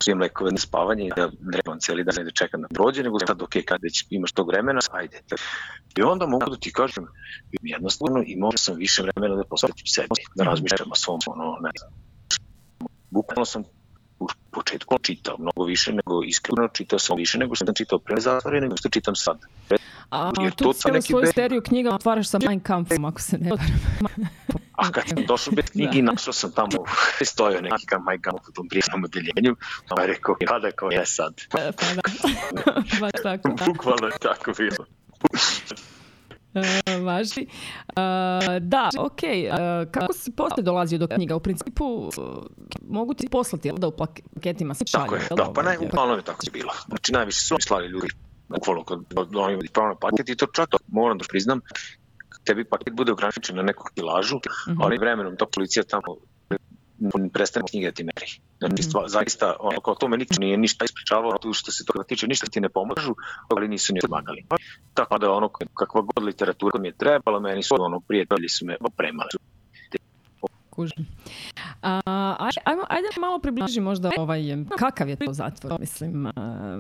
[0.05, 3.19] pijem lekove na spavanje i da drebam cijeli dan i da čekam da prođe, nego
[3.27, 5.21] sad, ok, kad već imaš tog vremena, ajde.
[5.97, 7.07] I onda mogu da ti kažem,
[7.63, 11.93] jednostavno imao sam više vremena da posvetim sebi, da razmišljam o svom, ono, ne znam.
[13.11, 13.65] Bukvalno sam
[14.23, 18.21] u početku čitao mnogo više nego iskreno čitao sam više nego što sam čitao pre
[18.21, 19.39] zatvore nego što čitam sad.
[20.11, 23.21] A Jer tu to cijelu neki svoju be- seriju knjiga otvaraš sa Mein Kampfom, ako
[23.21, 23.51] se ne.
[24.73, 26.85] A kad sam došao bez knjigi našao sam tamo
[27.33, 29.57] stojao neki kam majkam u tom prijemnom odeljenju,
[29.89, 31.35] pa je rekao, ja da kao je sad.
[31.59, 31.85] E, Pa
[33.01, 33.49] baš tako.
[33.67, 34.85] Bukvalno je tako bilo.
[36.55, 37.41] E, važi.
[37.41, 39.23] E, da, ok.
[39.23, 39.51] E,
[39.91, 41.37] kako si poslije dolazio do knjiga?
[41.37, 42.11] U principu
[42.89, 45.05] mogu ti poslati jel da u paketima se šalje.
[45.05, 46.73] Tako je, da, pa ovaj, ne, uglavnom je tako bilo.
[46.89, 48.09] Znači najviše su slali ljudi,
[48.49, 48.99] bukvalno kad
[49.37, 51.61] oni pravo na paket i to čak, moram da priznam,
[52.45, 54.41] tebi paket bude ograničen na neku kilažu,
[54.83, 56.17] ali vremenom ta policija tamo
[57.33, 58.27] prestane knjige da ti meri.
[58.59, 58.83] Znači, Mhm.
[58.83, 62.27] stva- zaista, ono, kao to me nikad nije ništa ispričavalo, tu što se toga tiče,
[62.27, 63.15] ništa ti ne pomažu,
[63.49, 64.45] ali nisu ni pomagali.
[64.95, 68.77] Tako da, ono, kakva god literatura mi je trebala, meni su, ono, prijatelji su me
[68.81, 69.29] opremali.
[70.71, 71.07] Kužim.
[71.83, 72.01] A,
[72.41, 74.43] aj- ajmo, ajde malo približi možda ovaj,
[74.79, 76.29] kakav je to zatvor, mislim,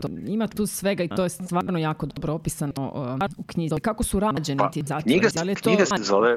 [0.02, 2.72] to- ima tu svega i to je stvarno jako dobro opisano
[3.38, 3.74] u knjizi.
[3.80, 5.02] Kako su rađeni Pa, ti zatvori?
[5.04, 6.36] knjiga, Da li je to knjiga se zove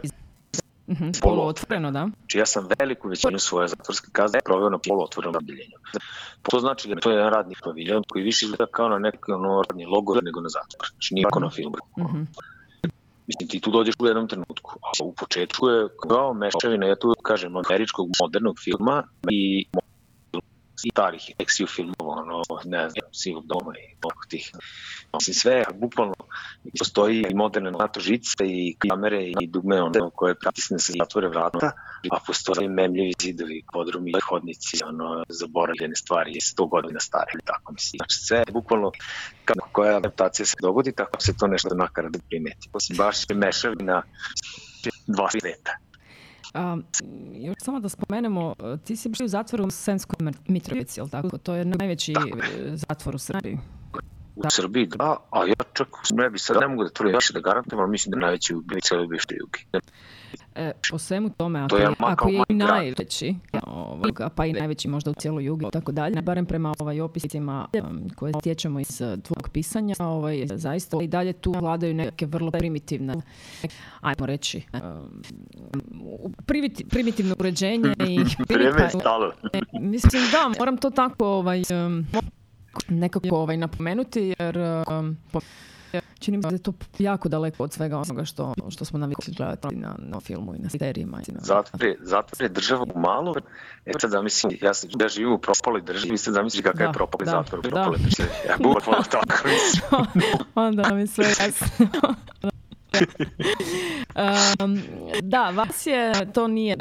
[0.87, 2.09] Mhm, poluotvoreno, da?
[2.19, 5.77] Znači ja sam veliku većinu svoje zatvorske kazne proveo na poluotvorenom odeljenju.
[6.41, 9.61] To znači da to je jedan radni paviljon koji više izgleda kao na neki ono
[9.69, 10.87] radni logor nego na zatvor.
[10.91, 11.75] Znači nije na filmu.
[11.99, 12.23] Mhm.
[13.27, 17.15] Mislim, ti tu dođeš u jednom trenutku, a u početku je kao mešavina, ja tu
[17.23, 19.65] kažem, američkog modernog filma i
[20.91, 23.95] starih eksiju filmova, ono, ne znam, Sivog doma i
[24.29, 24.51] tih.
[25.13, 26.13] Mislim, sve, bukvalno,
[26.79, 31.71] postoji i moderne NATO žice i kamere i dugme, ono, koje pritisne se zatvore vrata,
[32.11, 37.97] a postoje memljivi zidovi, podrumi, hodnici, ono, zaboravljene stvari, 100 godina stare, ili tako mislim.
[37.97, 38.91] Znači, sve, bukvalno,
[39.45, 42.69] kako koja adaptacija se dogodi, tako se to nešto nakarado primeti.
[42.73, 44.03] Mislim, baš je mešavina
[45.07, 45.77] dva sveta.
[46.53, 46.77] A,
[47.33, 48.55] još samo da spomenemo,
[48.85, 51.37] ti si bio u zatvoru u Senskoj Mitrovici, jel tako?
[51.37, 52.15] To je najveći e,
[52.75, 53.57] zatvor u Srbiji.
[54.35, 57.39] U Srbiji, da, a ja čak ne bi sad, ne mogu da tvrdim više da
[57.39, 59.65] garantujem, ali mislim da je najveći u cijeloj bivšoj jugi.
[60.55, 63.35] E, po svemu tome, ako To je ako je i najveći,
[63.67, 67.67] ovaj, pa i najveći možda u cijeloj jugi, i tako dalje, barem prema ovaj opisima
[67.83, 72.51] um, koje stječemo iz uh, tvojeg pisanja, ovaj, zaista i dalje tu vladaju neke vrlo
[72.51, 73.13] primitivne,
[74.01, 75.21] ajmo reći, um,
[76.45, 78.19] primiti- primitivno uređenje i
[78.53, 79.31] Vrijeme je stalo.
[79.93, 82.05] Mislim da, moram to tako ovaj, um,
[82.87, 84.57] nekako ovaj, napomenuti jer
[84.89, 85.17] um,
[86.19, 89.33] čini mi se da je to jako daleko od svega onoga što, što smo navikli
[89.33, 91.21] gledati na, na filmu i na serijima.
[91.27, 93.35] i na- Zatvor je, zatvor je država malo.
[93.85, 96.83] E sad zamisli, ja, sam, ja živim u propaloj državi, vi sad zamisli kakav Da,
[96.83, 97.69] je propali da, zatvor u da.
[97.69, 98.29] propaloj državi.
[98.49, 99.47] Ja, bukvalno tako.
[100.57, 101.87] Onda mi sve jasno.
[104.59, 104.81] Um,
[105.21, 106.77] da, vas je, to nije,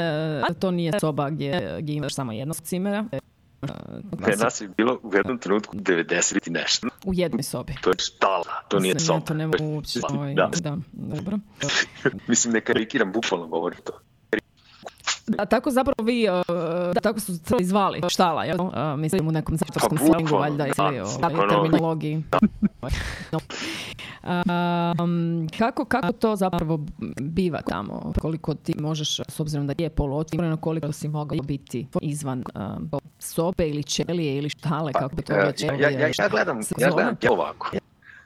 [0.59, 3.05] to nije soba gdje, gdje imaš samo jednog cimera.
[4.28, 6.88] Je nas je bilo u jednom trenutku 90 i nešto.
[7.04, 7.74] u jednoj sobi.
[7.80, 9.26] To je štala, to nije Mislim, ja soba.
[9.26, 10.00] to ne mogu uopće.
[10.10, 10.50] Ovaj, Da.
[10.60, 11.38] da, dobro.
[12.28, 13.92] Mislim, ne karikiram, bukvalno govorim to.
[15.27, 16.43] Da, tako zapravo vi, uh,
[16.95, 18.61] da, tako su se zvali, štala, jel?
[18.61, 22.22] Uh, mislim u nekom zatvorskom Pa, slangu, valjda, da, ili ovaj, terminologiji.
[23.33, 23.39] No.
[24.25, 26.81] Um, kako, kako to zapravo
[27.20, 28.12] biva tamo?
[28.20, 33.68] Koliko ti možeš, s obzirom da je poluotvoreno, koliko si mogao biti izvan um, sobe
[33.68, 37.16] ili ćelije ili štale, kako to E, već ja, ja, ja, ja gledam, ja gledam
[37.16, 37.70] to ovako.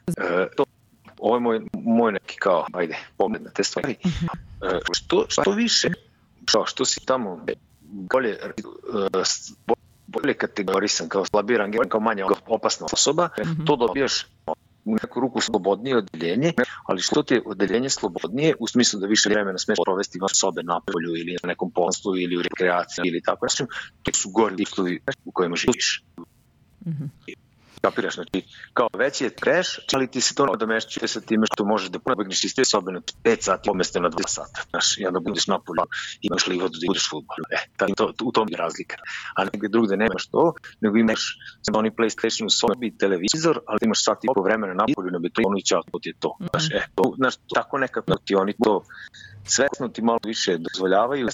[0.07, 0.65] E, to,
[1.19, 3.95] ovo je moj, moj neki kao, ajde, pogled na te stvari.
[4.61, 5.89] E, što, što više,
[6.49, 7.45] što, što si tamo
[7.81, 8.51] bolje, e,
[9.67, 9.75] bo-
[10.07, 13.29] bolje kategorisan, kao slabije rangiran, kao manje opasna osoba,
[13.65, 14.25] to dobijaš
[14.85, 16.53] u neku ruku slobodnije odeljenje,
[16.85, 20.63] ali što ti je odeljenje slobodnije u smislu da više vremena smeš provesti van sobe
[20.63, 23.45] na polju ili na nekom poslu ili u rekreaciji ili tako.
[23.45, 23.65] Nešto,
[24.03, 26.03] to su gori uslovi u kojima živiš.
[27.81, 31.89] Kapiraš, znači, kao veći je kreš, ali ti se to nadomešćuje sa time što možeš
[31.89, 34.61] da pobegneš iz te sobe na 5 sati umjesto na 2 sata.
[34.69, 35.83] Znaš, i onda budeš na polju,
[36.21, 37.37] imaš livadu da budeš futbol.
[37.51, 38.95] E, ta, to, u tom je razlika.
[39.35, 44.03] A negdje drugde nemaš to, nego imaš samo oni PlayStation u sobi televizor, ali imaš
[44.03, 46.37] sat i po vremena na polju na betonu i čao, to ti je to.
[46.49, 48.83] Znaš, e, to, znaš, tako nekako ti oni to
[49.43, 51.27] svesno ti malo više dozvoljavaju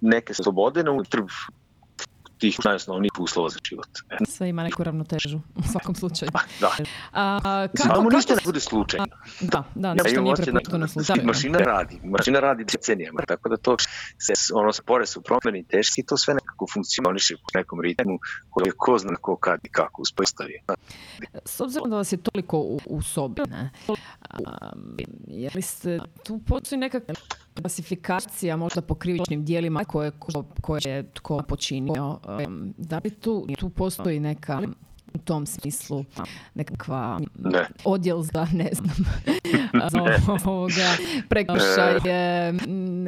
[0.00, 1.28] neke slobode na utrb
[2.40, 3.88] tih najosnovnijih uslova za život.
[4.10, 6.30] E, Sve ima neku ravnotežu, u svakom slučaju.
[6.60, 6.70] da.
[7.12, 7.38] A,
[7.76, 9.06] kako, tamo ništa ne bude slučajno.
[9.42, 11.22] da, da, Ja ništa imam nije prepušteno da slučaju.
[11.24, 13.76] Mašina radi, mašina radi decenijama, tako da to
[14.18, 18.18] se, ono, spore su promjeni teški, to sve nekako funkcioniše po nekom ritmu
[18.50, 20.60] koji je ko zna ko kad i kako uspostavio.
[21.44, 23.70] S obzirom da vas je toliko u, u sobi, ne?
[25.28, 27.00] Je li ste, tu postoji neka
[27.54, 32.18] klasifikacija možda po krivičnim dijelima koje, ko- koje je tko počinio.
[32.38, 34.60] Um, da li tu, tu postoji neka
[35.14, 36.04] u tom smislu
[36.54, 37.66] nekakva Ne.
[37.84, 38.96] odjel za, ne znam,
[39.92, 40.90] za ovoga,
[41.28, 42.52] prekršaje,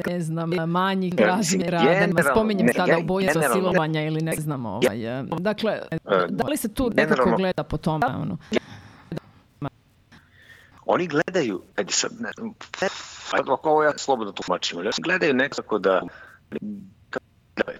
[0.05, 4.65] ne znam, manjih mislim, razmjera, da ne spominjem ne, sada generalno- silovanja ili ne znam,
[4.65, 5.97] ovaj, e, dakle, E,
[6.29, 8.37] da li se tu nekako gleda po tome, ono?
[10.85, 12.29] Oni gledaju, ajde sad, ne
[13.63, 16.01] ovo ja slobodno tumačim, gledaju nekako da,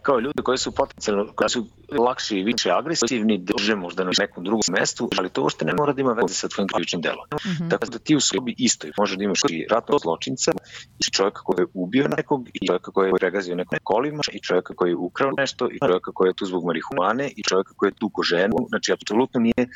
[0.02, 4.44] kao ljudi koji su potencijalno, koji su lakši i više agresivni, drže možda na nekom
[4.44, 7.26] drugom mestu, ali to uopšte ne mora da ima veze sa tvojim krivičnim delom.
[7.70, 10.52] Tako da ti u sebi isto može da imaš i ratnog zločinca,
[11.00, 14.74] i čovjeka koji je ubio nekog, i čovjeka koji je pregazio nekog kolima, i čovjeka
[14.76, 17.96] koji je ukrao nešto, i čovjeka koji je tu zbog marihuane, i čovjeka koji je
[18.00, 18.56] tuko ženu.
[18.70, 19.68] Znači, apsolutno nije,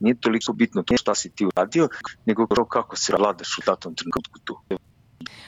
[0.00, 1.88] nije toliko bitno to šta si ti uradio,
[2.26, 4.58] nego kako se vladaš u datom trenutku tu.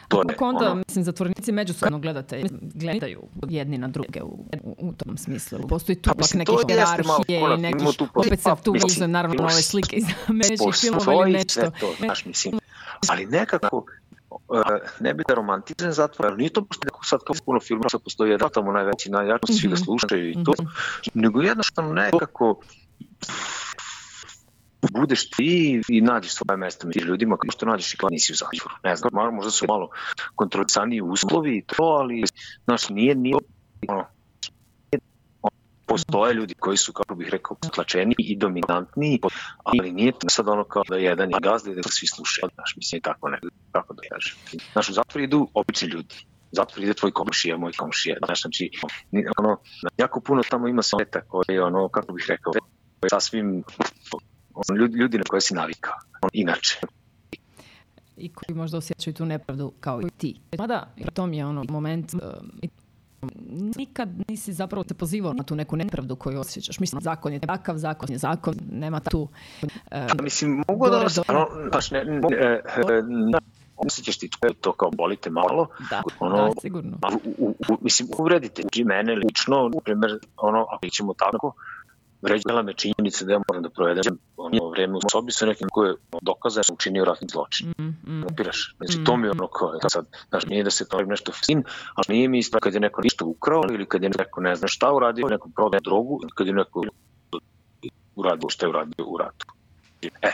[0.09, 2.43] To ne, Kako onda, ono, mislim, zatvorenici međusobno gledate,
[2.75, 5.59] gledaju jedni na druge u, u, u tom smislu.
[5.69, 9.63] Postoji tu Pa, pak neke hierarhije i tu- opet se tu Mislim, uzme naravno ove
[9.63, 11.71] slike iz američkih filmova ili nešto.
[11.81, 12.59] to, znaš, mislim,
[13.09, 13.85] ali nekako,
[14.49, 14.61] uh,
[15.01, 18.31] ne bi da romantizen zatvor, ali nije to pošto sad kao puno filmova, sad postoji
[18.31, 20.53] jedan tamo najveći, najjači, svi ga slušaju i to,
[21.15, 22.61] nego jednostavno nekako
[24.93, 28.37] budeš ti i nađeš svoje mesto među ljudima kao što nađeš i kad nisi u
[28.37, 28.75] zatvoru.
[28.85, 29.89] Ne znam, malo- možda su malo
[30.35, 32.23] kontrolisaniji uslovi i to, ali
[32.65, 33.37] znaš, nije, nije
[33.89, 34.05] ono,
[35.87, 39.21] postoje ljudi koji su, kako bih rekao, tlačeni i dominantni,
[39.65, 42.75] ali nije to sad ono kao da jedan je gazda i da svi slušaju, znaš,
[42.77, 43.39] mislim, tako ne,
[43.73, 44.37] kako da kažem.
[44.73, 46.15] Znaš, u zatvor idu obični ljudi,
[46.53, 48.71] zatvor ide tvoj komšija, moj komšija, znaš, znači,
[49.39, 49.57] ono,
[49.99, 52.53] jako puno tamo ima sveta koji, ono, kako bih rekao,
[53.11, 53.65] sasvim,
[54.79, 55.95] ljudi, ljudi na koje si navikao,
[56.33, 56.81] inače.
[58.17, 60.41] i koji možda osjećaju tu nepravdu kao i ti.
[60.59, 62.21] Mada, i to mi je ono moment, um,
[62.63, 62.69] i-
[63.77, 66.81] nikad nisi zapravo se pozivao na tu neku nepravdu koju osjećaš.
[66.81, 69.21] Mislim, zakon je takav, zakon je zakon, nema tu...
[69.63, 73.39] um, Pa, mislim, mogu da stvarno, znaš, ne, ne, e, e, ne,
[73.77, 74.31] osjećaš ti
[74.61, 76.99] to, kao bolite malo, da, ono, da, sigurno.
[77.25, 81.53] U, u, u, mislim, uvredite mene lično, na primjer, ono, ako ćemo tako,
[82.25, 85.85] vređala me činjenica da ja moram da provedem ono vreme u sobi sa nekim ko
[85.85, 87.73] je da je učinio ratni zločin.
[87.79, 88.25] Mm, mm.
[88.33, 88.75] Upiraš.
[88.77, 91.65] Znači, to mi je ono kao, sad, znaš, nije da se to nešto fin,
[91.95, 94.69] ali nije mi isto kad je neko ništa ukrao ili kad je neko ne zna
[94.69, 96.83] šta uradio, neko prodaje drogu, kad je neko
[98.17, 99.47] uradio šta je uradio u ratu.
[100.23, 100.31] E,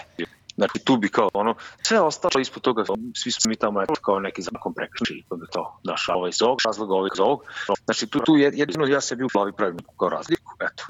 [0.54, 2.84] Znači tu bi kao ono, sve ostalo ispod toga,
[3.16, 6.42] svi smo mi tamo eto, kao neki zakon prekršili, pa bi to daš ovaj iz
[6.42, 7.40] ovog razloga, ovaj iz ovog.
[7.84, 10.84] Znači tu, tu je- jedino ja sebi u glavi pravim kao razliku, eto.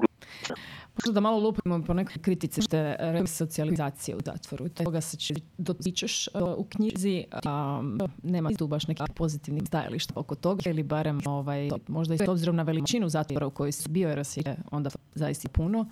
[1.05, 4.69] Da malo lupimo po nekoj kritici što je resocijalizacija u zatvoru.
[4.69, 7.81] Toga se će dotičeš uh, u knjizi, a
[8.23, 12.55] nema tu baš nekih pozitivnih stajališta oko toga ili barem ovaj, možda i s obzirom
[12.55, 15.85] na veličinu zatvora u kojoj si bio jer si je onda zaista puno.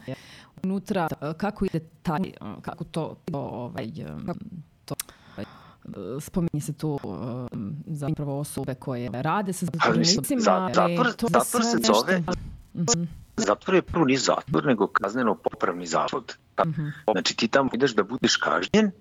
[0.63, 3.87] Unutra uh, kako ide taj, uh, kako to, to, ovaj,
[4.85, 4.95] to
[5.37, 5.43] uh,
[6.19, 10.41] spominje se tu um, zapravo osobe koje rade sa Ali mislim, zatvorenicima.
[10.41, 12.33] za- ali zatvor- zatvor se nešto-
[12.75, 13.03] Mhm.
[13.37, 16.35] Zatvor je prvo nije zatvor, nego kazneno popravni zavod.
[16.65, 16.87] Mhm.
[17.11, 18.91] Znači ti tamo ideš da budeš kažnjen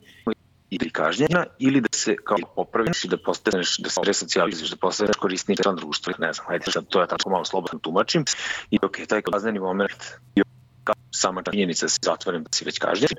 [0.70, 5.16] ili kažnjena ili da se kao popraviš i da postaneš, da se resocijalizuješ, da postaneš
[5.16, 8.24] korisni član društva, ne znam, ajde sad to ja tako malo slobodno tumačim
[8.70, 10.04] i ok, taj kazneni moment
[10.34, 10.44] je
[10.84, 13.10] kao sama činjenica da si zatvoren, da si već kažnjen,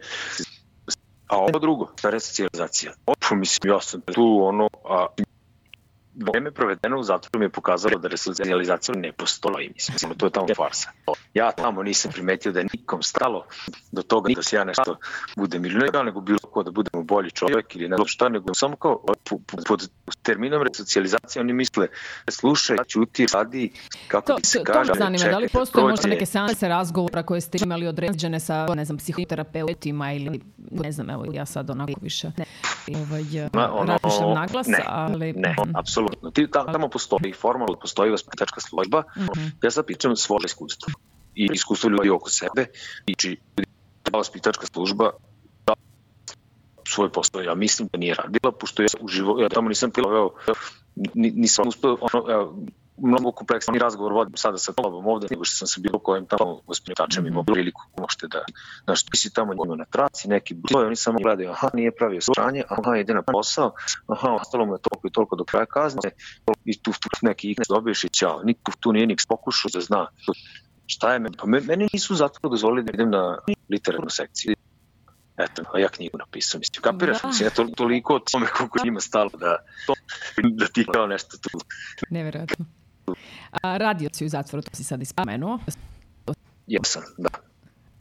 [1.28, 2.94] a ovo drugo, ta resocijalizacija.
[3.06, 5.06] Opu, mislim, ja sam tu ono, a,
[6.24, 10.48] vreme provedeno u zatvoru mi je pokazalo da resocijalizacija ne postoji, mislim, to je tamo
[10.56, 10.90] farsa.
[11.34, 13.46] Ja tamo nisam primetio da je nikom stalo
[13.92, 14.96] do toga da se ja nešto
[15.36, 18.54] budem ili ne, nego bilo ko da budemo bolji čovjek ili ne znam šta, nego
[18.54, 19.88] samo kao po- po- pod
[20.22, 21.88] terminom resocijalizacije oni misle
[22.30, 23.72] slušaj, ćuti, radi,
[24.08, 26.26] kako To, ti se to, to kaže, me zanima, da li čekaj, postoje možda neke
[26.26, 30.42] seanse razgovora koje ste imali određene sa, ne znam, psihoterapeutima ili,
[30.72, 32.46] ne znam, evo, ja sad onako više ne,
[32.96, 35.34] ovaj, Ma, ono, razmišljam naglas, ne, ali...
[35.34, 35.72] Ne, Mhm.
[36.10, 36.32] Apsolutno.
[36.32, 39.04] Ti, ta- tamo postoji formalno, postoji vaspitačka služba.
[39.18, 39.46] Mhm.
[39.64, 40.94] Ja sad pričam svoje iskustvo
[41.36, 42.66] i iskustvo ljudi oko sebe.
[43.06, 43.38] I či
[44.04, 45.12] ta vaspitačka služba
[45.66, 45.74] da
[46.88, 50.30] svoj posao, ja mislim da nije radila, pošto ja uživo, ja tamo nisam proveo,
[51.14, 52.54] ni- nisam uspeo, ono,
[53.02, 56.62] mnogo kompleksni razgovor vodim sada sa tobom ovde, nego što sam sa bilo kojim tamo
[56.68, 58.44] vaspitačem imao priliku možete da,
[58.84, 62.22] znaš, ti si tamo njima na traci, neki broj, oni samo gledaju, aha, nije pravio
[62.22, 63.72] sranje, aha, ide na posao,
[64.08, 66.10] aha, ostalo mu je toliko i toliko do kraja kazne,
[66.66, 70.08] i tu, tu neki iknes dobiješ i ćao, niko tu nije niks pokušao da zna
[70.86, 73.38] šta je meni, pa me- meni nisu zato dozvolili da idem na
[73.70, 74.56] literarnu sekciju.
[75.38, 77.28] Eto, a ja knjigu napisao, mislim, kapiraš, Da.
[77.28, 79.58] mislim, ja to, toliko o tome koliko njima stalo da,
[80.60, 81.50] da ti kao nešto tu
[82.10, 82.66] Nevjerojatno.
[83.64, 85.60] A radio si u zatvoru, to si sad ispomenuo.
[86.68, 87.30] jesam, da.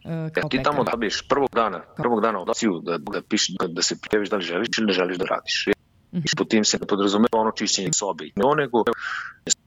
[0.04, 4.00] e, kao ti tamo dobiješ prvog dana, prvog dana odaciju da, da, piši, da, se
[4.00, 5.66] prijaviš da li želiš ili ne želiš da radiš.
[6.12, 6.22] Mhm.
[6.24, 8.84] I po tim se ne podrazumeva ono čišćenje sobe i ne nego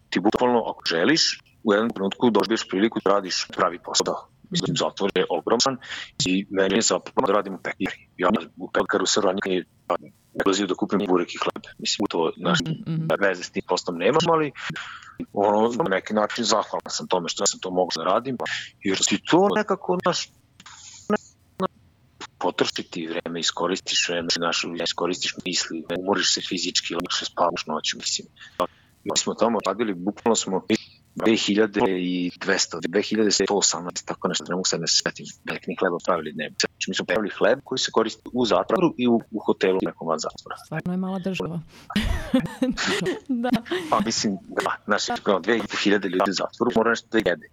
[0.10, 4.28] ti bukvalno ako želiš u jednom trenutku dobiješ priliku da radiš pravi posao.
[4.50, 5.78] Mislim, zatvor je ogroman
[6.26, 8.08] i meni je zapravo da radim u pekari.
[8.18, 9.66] Ja u pekaru sam ranije
[10.46, 11.64] ulazio da kupim burek i hleb.
[11.80, 13.08] Mislim, to naš Mhm, mhm.
[13.20, 14.52] veze s tim poslom nemam, ali
[15.34, 18.38] ono, na neki način zahvalan sam tome što sam to mogao da radim,
[18.84, 20.30] jer si to nekako, naš,
[22.38, 28.28] potrošiti vreme, iskoristiš vreme, naš, iskoristiš misli, umoriš se fizički, lakše spavaš noću, mislim.
[29.04, 30.66] Mi smo tamo radili, bukvalno smo
[31.16, 32.32] 2200,
[32.90, 36.56] 2118, tako nešto, ne mogu se ne setim, bekni hleba pravili dnevno.
[36.82, 40.08] Znači, mi smo pravili hleb koji se koristi u zatvoru i u, u hotelu nekom
[40.08, 40.56] van zatvora.
[40.66, 41.62] Stvarno je mala država.
[43.44, 43.50] da.
[43.90, 47.48] Pa mislim, da, znaš, kao 2000 ljudi u zatvoru mora nešto da jede.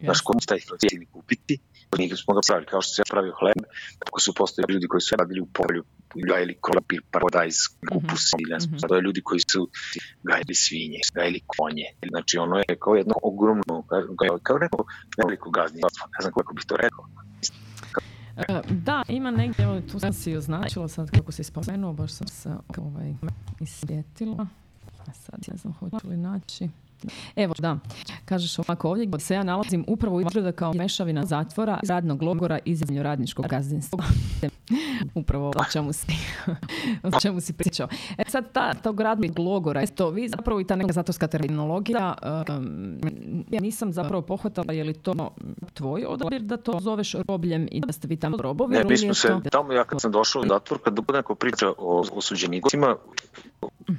[0.00, 1.58] Znaš, ko će taj cijeli kupiti,
[1.98, 3.60] njih smo ga pravili, kao što se ja pravio hleb,
[4.04, 5.84] tako su postoji ljudi koji su radili u polju,
[6.30, 7.56] gajili krompir, paradajz,
[7.92, 9.68] kupus, ili ne znam, to je ljudi koji su
[10.22, 11.86] gajili svinje, gajili konje.
[12.12, 13.74] Znači, ono je kao jedno ogromno,
[14.20, 14.84] kao, kao neko
[15.18, 17.04] veliko gazdinstvo, ne znam kako bih to rekao.
[18.36, 22.28] E, Da, ima negdje, evo tu sam si označila sad kako si spomenuo, baš sam
[22.28, 23.14] se ovaj,
[23.60, 24.46] isjetila.
[25.06, 26.68] A sad ne znam hoću li naći.
[27.36, 27.78] Evo, da,
[28.24, 32.76] kažeš ovako, ovdje gdje se ja nalazim upravo izgleda kao mešavina zatvora, radnog logora i
[33.02, 34.04] radničkog gazdinstva.
[35.14, 36.12] upravo o čemu si,
[37.16, 37.88] o čemu si pričao.
[38.18, 42.14] E sad, ta, tog radnog logora, je to vi zapravo i ta neka zatvorska terminologija,
[42.48, 42.98] um,
[43.50, 45.14] ja nisam zapravo pohvatala je li to
[45.74, 49.14] tvoj odabir da to zoveš robljem i da ste vi tamo robovi Ne, mi smo
[49.14, 49.40] se, to...
[49.50, 52.96] tamo ja kad sam došao u zatvor, kad bude neko priča o osuđenicima,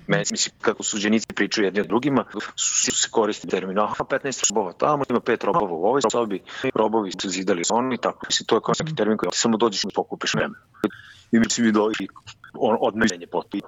[0.08, 4.74] meni mislim kako osuđenici pričaju jedni o drugima, su se koristi termin, aha, 15 robova
[4.74, 6.44] tamo, ima pet robova u ovoj sobi,
[6.76, 9.88] robovi su zidali oni, tako, mislim, to je kao neki termin koji samo dođeš i
[9.96, 10.56] pokupiš vreme.
[11.32, 12.08] I mislim, i dođi,
[12.54, 13.64] on, odmeljenje potpuno.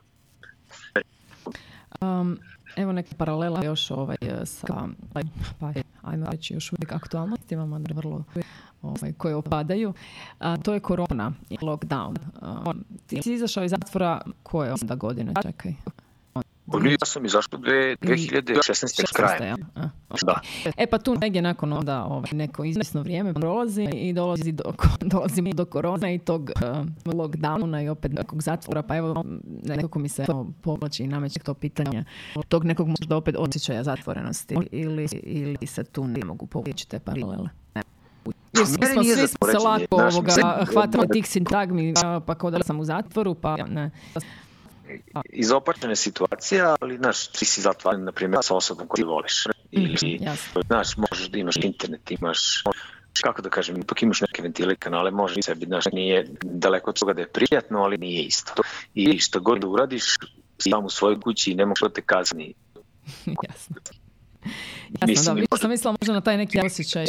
[2.02, 2.39] Um,
[2.76, 4.88] evo neka paralela još ovaj, sa,
[5.60, 8.24] pa, ajmo reći još uvijek aktualnostima, vrlo
[8.82, 9.93] ovaj, koje opadaju.
[10.39, 12.16] A, to je korona i lockdown.
[12.41, 12.74] A,
[13.08, 15.74] ti si izašao iz zatvora koje onda godine, čekaj?
[16.74, 19.13] Ja sam dve- 2016.
[19.13, 19.43] kraja.
[19.45, 19.57] jel?
[19.76, 20.20] A, ok.
[20.26, 20.41] Da.
[20.78, 24.63] E pa tu negdje nakon onda ovaj, neko izvjesno vrijeme prolazi i dolazi do,
[25.13, 29.24] dolazimo do korona i tog uh, lockdowna i opet nekog zatvora, pa evo
[29.63, 32.03] nekako mi se to povlači i nameće to pitanje
[32.47, 37.49] tog nekog možda opet osjećaja zatvorenosti ili, ili se tu ne mogu povući te paralele.
[38.53, 41.93] Jer svi smo, svi smo se lako ovoga, hvatamo tih sintagmi,
[42.26, 43.91] pa kao da sam u zatvoru, pa ne.
[45.30, 49.44] Izopačene situacije, ali, znaš, ti si zatvoren, na primjer, sa osobom koju ti voliš.
[49.72, 50.62] Ili, jasno.
[50.68, 52.64] znaš, možeš da imaš internet, imaš
[53.22, 57.00] kako da kažem, ipak imaš neke ventile i kanale, može sebi, znaš, nije daleko od
[57.00, 58.54] toga da je prijatno, ali nije isto.
[58.94, 60.04] I što god da uradiš,
[60.58, 62.54] sam u svojoj kući i ne da te kazni.
[63.50, 63.76] Jasno.
[64.89, 67.06] Jasno, Mislim, da, više sam mislila možda na taj neki osjećaj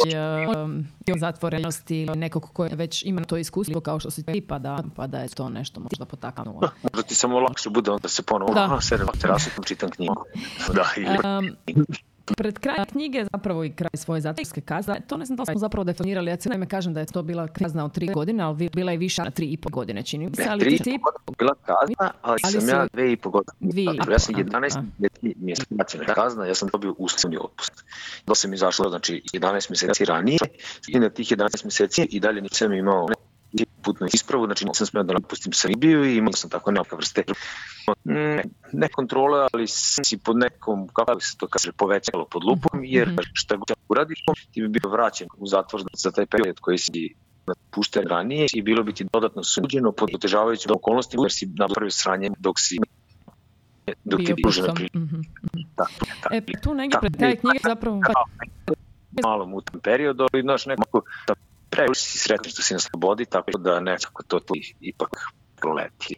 [0.63, 0.87] um,
[1.19, 5.07] zatvorenosti ili nekog koji već ima to iskustvo kao što si ti, pa da, pa
[5.07, 6.61] da je to nešto možda potaknulo.
[6.83, 8.81] Možda ti samo lakše bude onda se ponovo, Da.
[8.89, 10.25] sedem terasu, čitam knjigu.
[10.75, 11.55] Da, ili, Um,
[12.29, 15.83] pred kraj knjige, zapravo i kraj svoje zatvorske kazne, to ne znam da smo zapravo
[15.83, 18.91] definirali, ja cijelo ime kažem da je to bila kazna od tri godine, ali bila
[18.91, 21.35] je više na tri i pol godine, čini mi se, ali tri i po godine
[21.39, 23.53] bila kazna, ali, Ali sam si- ja dve i po godine.
[23.59, 24.85] Dvije i Dakle, ja sam aha, 11 aha.
[25.21, 27.83] mjeseci kazna, ja sam dobio uslovni otpust.
[28.27, 30.39] Da sam izašao, znači 11 mjeseci ranije
[30.87, 33.07] i na tih 11 mjeseci i dalje nisam imao
[33.81, 37.23] putnu ispravu, znači nisam smio da napustim Srbiju i imao sam tako neka vrste
[38.73, 43.55] ne kontrole, ali si pod nekom, kako se to kaže, povećalo pod lupom, jer šta
[43.55, 47.15] god uradiš, ti bi bio vraćen u zatvor za taj period koji si
[47.71, 52.29] pušten ranije i bilo bi ti dodatno suđeno pod otežavajućim okolnostima jer si napravio sranje
[52.39, 52.77] dok si
[54.03, 54.99] dok ti pružena prilika.
[54.99, 55.21] Mhm.
[55.77, 55.85] Da,
[56.23, 56.35] da.
[56.35, 58.01] E, tu negdje pred kraj knjige zapravo...
[59.23, 61.01] malo mutan period, ali znaš nekako
[61.69, 65.09] previše si sretan što si na slobodi, tako da nekako to ti ipak
[65.55, 66.15] proleti.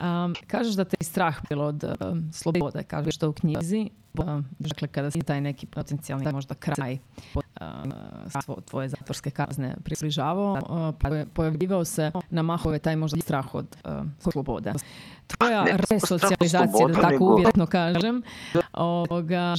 [0.00, 3.90] Um, kažeš da te je strah bilo od um, slobode, kažeš to u knjizi.
[4.18, 6.98] Um, dakle, kada si taj neki potencijalni možda kraj
[7.34, 7.92] um,
[8.64, 14.14] tvoje zatvorske kazne približavao, uh, poja- pojavljivao se na mahove taj možda strah od um,
[14.18, 14.72] slobode.
[15.26, 18.22] Tvoja Ne, resocijalizacija, da tako uvjetno kažem,
[18.72, 19.54] ovoga,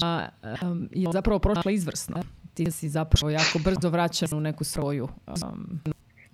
[0.61, 2.15] um, je zapravo prošla izvrsno.
[2.57, 5.79] Ti si zapravo jako brzo vraćan u neku svoju um,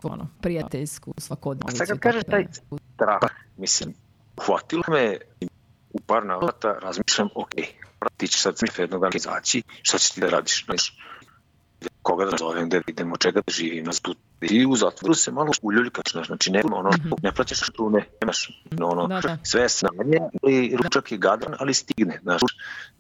[0.04, 1.78] ono, prijateljsku svakodnevicu.
[1.78, 2.46] sad kad kažeš taj
[2.96, 3.94] strah, mislim,
[4.38, 5.18] uhvatilo me
[5.94, 7.52] u par navrata, razmišljam, ok,
[8.18, 10.98] ti ćeš sad jednog dana izaći, šta ćeš ti da radiš, znaš,
[12.04, 14.16] koga da zovem, da idemo, čega da živim, tu.
[14.42, 16.90] I u zatvoru se malo uljuljkaš, znači ne, ono,
[17.24, 19.38] ne plaćaš račune, nemaš, ono, Da, da.
[19.44, 22.42] sve je snanje, ali ručak je gadan, ali stigne, znaš,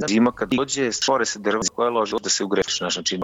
[0.07, 3.19] zima kad dođe, stvore se drva koja loži da se ugreš, znači,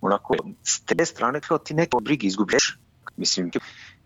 [0.00, 0.34] onako,
[0.64, 2.78] s te strane kao ti neko brigi izgubiš,
[3.16, 3.50] mislim,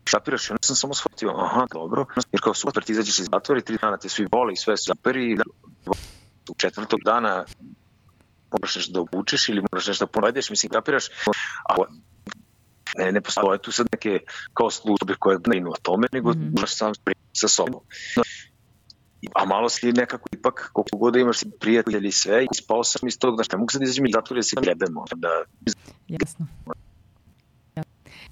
[0.05, 3.65] šapiraš, ja sam samo shvatio, aha, dobro, jer kao super, ti izađeš iz zatvora i
[3.65, 5.39] tri dana te svi vole i sve su zaperi,
[6.51, 7.45] u četvrtog dana
[8.53, 11.09] moraš nešto da obučeš ili moraš nešto da povedeš, mislim, kapiraš,
[11.69, 11.75] a
[12.99, 14.21] ne, ne postoje tu sad neke
[14.55, 16.93] kao službe koje brinu o tome, nego mm moraš sam
[17.33, 17.81] sa sobom.
[19.35, 23.35] A malo si nekako ipak, koliko god imaš prijatelji i sve, ispao sam iz tog,
[23.35, 25.29] znaš, ne mogu sad izađem iz zatvora da se jebemo, da
[26.09, 26.47] Jasno.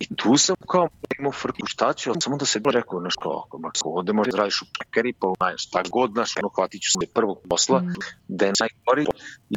[0.00, 0.88] I tu sam kao
[1.18, 4.38] imao frku, šta ću, samo da se rekao, znaš, kao, ako ako ovde možeš da
[4.38, 7.94] radiš u pekari, pa znaš, šta god, znaš, ono, hvatit ću se prvog posla, Mm.
[8.28, 9.06] da je najgori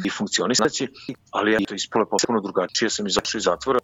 [0.04, 0.88] i funkcionisaće,
[1.30, 3.80] ali ja to ispalo je potpuno drugačije, sam izašao iz zatvora,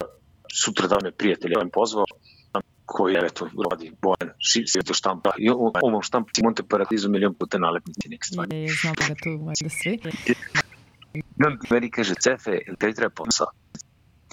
[0.62, 2.04] sutra da me prijatelj je pozvao,
[2.84, 5.50] koji je, eto, radi Bojan, ši, to štampa, i
[5.82, 8.56] ovom štampa Monte Paradizu milion puta nalepnici neke stvari.
[8.56, 10.00] Je, je, znamo ga tu valjda svi.
[11.14, 13.46] I on meni kaže, Cefe, jel tebi treba posao?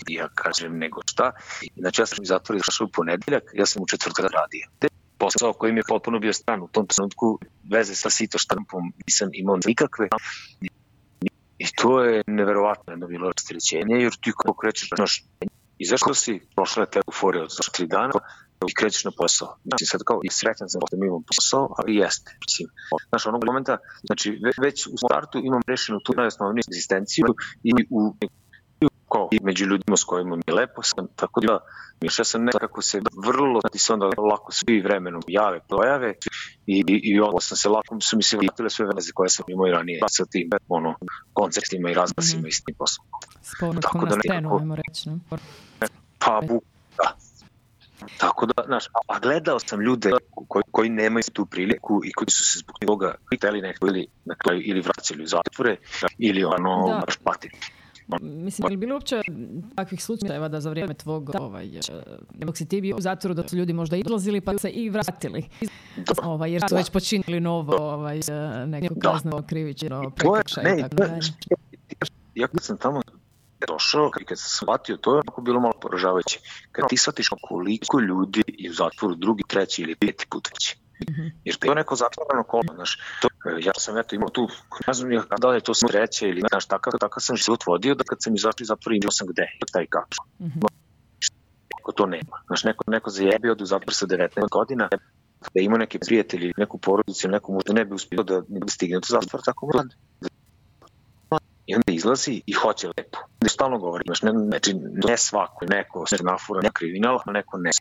[0.08, 1.32] I ja kažem, nego šta?
[1.78, 4.68] Znači, ja sam iz zatvora izašao u ponedeljak, ja sam u četvrtak radio.
[4.80, 4.88] Te
[5.18, 7.40] posao koji mi je potpuno bio stran u tom trenutku,
[7.72, 10.08] veze sa sito štampom nisam imao nikakve.
[11.58, 15.24] I to je neverovatno jedno bilo rastrećenje, jer ti kako krećeš, znaš,
[15.78, 18.20] izašao si, prošla te euforija od tri dana,
[18.70, 19.56] i krećeš na posao.
[19.64, 22.38] Znači sad kao i srećan sam što imam posao, ali jeste.
[22.46, 22.68] Mislim,
[23.10, 27.26] znaš, onog momenta, znači ve- već u startu imam rešenu tu najosnovniju egzistenciju
[27.64, 28.00] i u
[29.14, 31.60] i kao i među ljudima s kojima mi je lepo sam, tako da
[32.02, 36.14] mišao sam nekako se vrlo, ti se onda lako svi vremenom jave, pojave
[36.68, 39.46] i, i, i onda sam se lako, su mi se vratile sve veze koje sam
[39.48, 40.96] imao i ranije sa tim ono,
[41.34, 42.48] koncertima i razglasima mm -hmm.
[42.48, 43.08] i s tim poslom.
[43.82, 45.10] Tako na da nekako- reći.
[45.10, 45.20] No?
[46.20, 46.42] Pa,
[46.98, 47.16] da.
[48.18, 50.12] Tako da, znaš, a, a gledao sam ljude
[50.48, 54.36] koji, koji nemaju tu priliku i koji su se zbog toga hteli nekako ili, na
[54.36, 55.78] kraju, ili vraćali u zatvore
[56.18, 57.02] ili ono, Da.
[57.06, 57.54] baš patili.
[58.22, 59.22] Mislim, je li bilo uopće
[59.76, 61.82] takvih slučajeva da za vrijeme tvog, ovaj, eh,
[62.34, 65.50] dok si ti bio u zatvoru, da su ljudi možda izlazili pa se i vratili?
[66.24, 69.12] Ovaj, jer su već počinili novo ovaj, eh, neko Da.
[69.12, 71.04] kazneno krivično prekršaj i tako
[72.36, 73.02] ja kad sam tamo
[73.68, 76.40] došao i kad sam shvatio, to je onako bilo malo poražavajuće.
[76.72, 80.76] Kad ti shvatiš koliko ljudi je u zatvoru drugi, treći ili peti put već.
[81.10, 81.28] Mhm.
[81.44, 82.98] Jer to je neko zatvoreno kolo, znaš.
[83.22, 84.48] To, e, ja sam eto imao tu,
[84.88, 87.66] ne znam ja da li je to sam treće ili znaš, takav, takav sam život
[87.66, 90.10] vodio da kad sam izašao iz zatvora imao sam gde, šta i kako.
[90.42, 90.60] Mhm.
[91.78, 92.38] Neko to nema.
[92.48, 94.90] Znaš, neko, neko zajebio da u zatvor sa 19 godina,
[95.54, 99.08] da ima neke prijatelji, neku porodicu, neku možda ne bi uspio da, da stigne do
[99.10, 99.88] zatvora tako mlad.
[101.66, 103.18] I onda izlazi i hoće lepo.
[103.42, 104.74] Da stalno govori, znaš, ne, znači,
[105.08, 107.72] ne svako, neko se nafura, neko kriminal, a neko ne.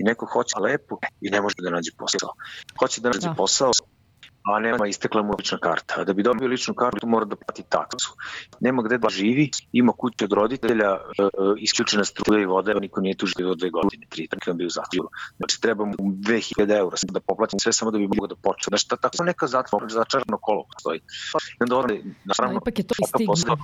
[0.00, 2.30] I neko hoće lepo i ne može da nađe posao.
[2.78, 3.34] Hoće da nađe Da.
[3.34, 3.70] posao,
[4.44, 5.94] a nema istekla mu lična karta.
[5.98, 8.12] A da bi dobio ličnu kartu mora da plati taksu.
[8.60, 10.98] Nema gde da živi, ima kuću od roditelja, e,
[11.58, 15.08] isključena struja i voda, niko nije tu živio dve godine, tri, tako on bio zatvoru.
[15.36, 18.64] Znači treba mu 2000 eura da poplatim sve samo da bi mogao da počne.
[18.68, 20.98] Znači ta- tako neka zatvor, začarano kolo postoji.
[20.98, 23.32] I onda Ali naravno, ipak je to i stigma.
[23.32, 23.56] posao,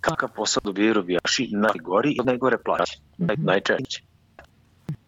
[0.00, 3.46] kakav posao dobijaju robijaši, najgori i najgore plaće, naj, Mhm.
[3.46, 4.02] najčešće.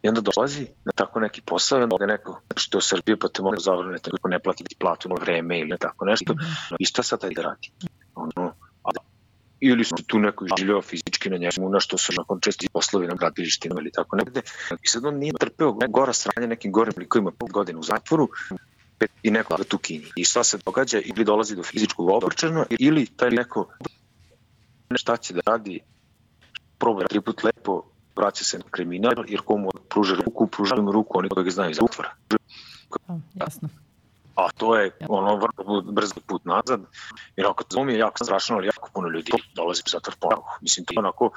[0.03, 3.16] I onda dolazi na tako neki posao i onda ovde neko, znači to je Srbija,
[3.20, 6.34] pa te mogu zavrnete, ako ne platiti platu na vreme ili tako nešto.
[6.78, 7.70] I šta sad taj da radi?
[8.14, 8.90] Ono, a,
[9.61, 13.14] ili su tu neko življava fizički na njemu, na što su nakon česti poslovi na
[13.14, 14.40] gradilištima ili tako negde.
[14.82, 18.28] I sad on nije trpeo gora sranja nekim gorim likovima pet godina u zatvoru,
[18.98, 20.07] pet- i neko da tu kini.
[20.16, 21.00] I šta se događa?
[21.05, 23.68] Ili dolazi do fizičkog obrčana, ili taj neko
[24.94, 25.80] šta će da radi,
[26.78, 31.18] proba tri put lepo, vraća se na kriminal, jer komu pruža ruku, pruža mu ruku,
[31.18, 32.10] oni koji ga znaju iz zatvora.
[33.08, 33.68] A, jasno.
[34.36, 36.80] A to je ono vrlo brzo put nazad,
[37.36, 40.44] jer ako to mi je jako strašno, ali jako puno ljudi dolazi u zatvor ponovo.
[40.60, 41.30] Mislim, to je onako,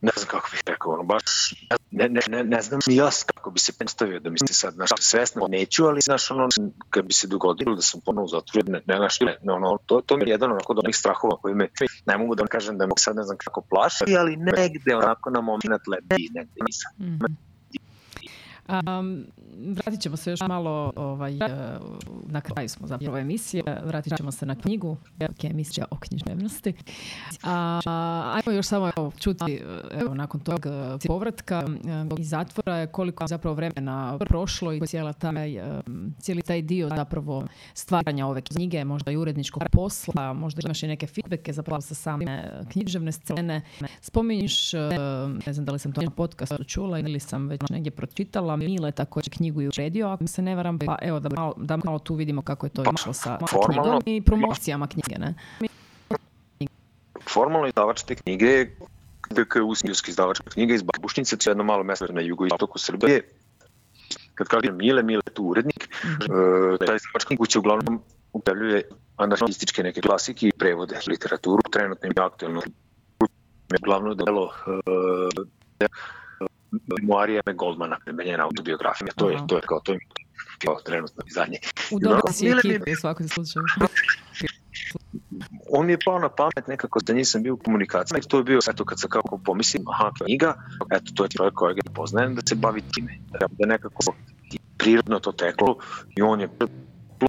[0.00, 1.54] ne znam kako bih rekao, ono, baš,
[1.90, 4.74] ne, ne, ne, ne znam ni ja kako bi se predstavio da mi se sad,
[4.74, 6.48] znaš, svesno neću, ali, znaš, ono,
[6.90, 9.78] kad bi se dogodilo da sam ponovo u zatvoru, ne, ne, znaš, ne, ne, ono,
[9.86, 11.68] to, to mi je jedan onako od onih strahova koji me,
[12.06, 15.30] ne mogu da vam kažem da me sad ne znam kako plaši, ali negde onako
[15.30, 16.92] na moment lebdi, negde nisam.
[16.98, 17.51] Mhm.
[18.68, 19.26] Um,
[19.74, 21.78] vratit ćemo se još malo ovaj, eh,
[22.26, 26.74] na kraju smo zapravo emisije, vratit ćemo se na knjigu, je emisija o književnosti.
[27.42, 30.70] A, ajmo još samo evo, čuti eh, evo, nakon tog eh,
[31.06, 31.62] povratka
[32.18, 35.62] iz zatvora koliko je zapravo vremena prošlo i cijela taj,
[36.18, 41.06] cijeli taj dio zapravo stvaranja ove knjige, možda i uredničkog posla, možda imaš i neke
[41.06, 43.60] feedbacke zapravo sa same književne scene.
[44.00, 44.72] Spominješ,
[45.46, 48.92] ne znam da li sam to na podcastu čula ili sam već negdje pročitala, Mile
[48.92, 52.14] također knjigu i uredio, ako se ne varam, pa evo da malo, da malo tu
[52.14, 55.34] vidimo kako je to išlo sa formalno- knjigom i promocijama knjige, ne?
[57.24, 58.76] formalno izdavač te knjige je
[59.30, 63.22] BK Usinjski izdavačka knjiga iz Babušnice, to je jedno malo mesto na jugu istoku Srbije.
[64.34, 66.32] Kad kažem Mile, Mile je tu urednik, Mhm.
[66.74, 68.00] e, taj izdavačka kuća uglavnom
[68.32, 68.82] objavljuje
[69.16, 72.62] anarhističke neke klasike i prevode literaturu, trenutno im je aktualno
[73.82, 75.46] glavno delo uh,
[76.86, 79.98] memoarija Goldmana, njena autobiografija, to je, to je kao, to je
[80.64, 81.58] kao trenutno zadnje.
[81.90, 83.64] U dobroj si ekipi u svakom slučaju.
[85.72, 88.20] on mi je pao na pamet nekako da nisam bio u komunikaciji.
[88.28, 90.54] To je bio, eto kad sam kako pomislim, aha, knjiga,
[90.90, 93.18] eto to je čovjek kojeg ja poznajem da se bavi time.
[93.30, 94.14] Da je nekako
[94.78, 95.76] prirodno to teklo
[96.16, 96.48] i on je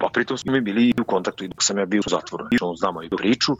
[0.02, 2.46] a pritom smo mi bili i u kontaktu i dok sam ja bio u zatvoru.
[2.52, 3.56] I on znamo i priču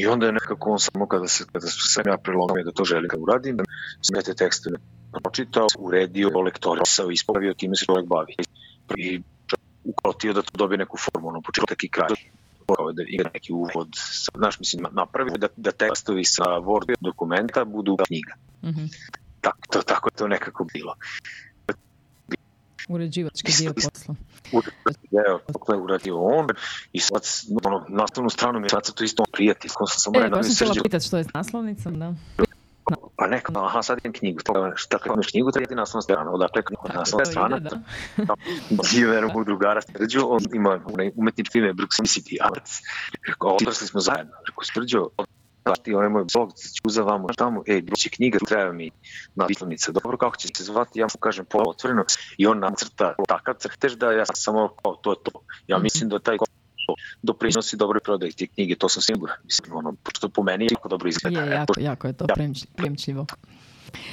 [0.00, 2.84] i onda je nekako on samo kada, se, kada su sam ja prelomio da to
[2.84, 3.64] želim da uradim, da
[4.00, 4.70] sam te tekste
[5.22, 8.34] pročitao, uredio, lektorisao, ispravio, time se čovjek bavi.
[8.96, 9.20] I
[9.84, 12.14] ukrotio da to dobije neku formu, ono, početak i kraj
[12.76, 13.88] kao da igra neki uvod,
[14.36, 18.34] znaš, mislim, napravio da, da tekstovi sa Word dokumenta budu knjiga.
[18.64, 18.84] Mhm.
[19.40, 20.94] Tako, to, tako je to nekako bilo.
[22.88, 24.14] Uređivački dio posla.
[25.66, 26.46] To je uradio on
[26.92, 27.22] i sad,
[27.64, 30.46] ono, nastavnu stranu mi je sad to isto on prijatelj, ko sam samo E, baš
[30.46, 32.14] sam htjela srđao, pitat što je s naslovnicom, da.
[33.16, 36.30] pa neka, aha, sad idem knjigu, to, šta kad imaš knjigu, treba ti naslovna strana,
[36.30, 36.62] odakle
[36.94, 37.60] naslovna To strana.
[38.92, 42.72] Diver mog drugara Srđo, on ima onaj umetnički ime Proximity Arts.
[43.28, 44.32] Rekao, odrasli smo zajedno.
[44.48, 45.08] Rekao, Srđo,
[45.82, 46.52] ti onaj moj blog,
[46.94, 48.90] ću vamo tamo, ej, će knjiga, treba mi
[49.34, 49.92] naslovnica.
[49.92, 52.04] Dobro, kako će se zvati, ja mu kažem pola otvoreno
[52.38, 55.30] i on nam crta takav crtež da ja sam samo kao, to je to.
[55.66, 55.82] Ja Mhm.
[55.82, 56.36] mislim da taj
[57.22, 59.36] doprinosi dobroj prodaji te knjige, to sam siguran.
[59.44, 61.40] Mislim, ono, pošto po meni je jako dobro izgleda.
[61.40, 62.26] Je, jako, jako je to.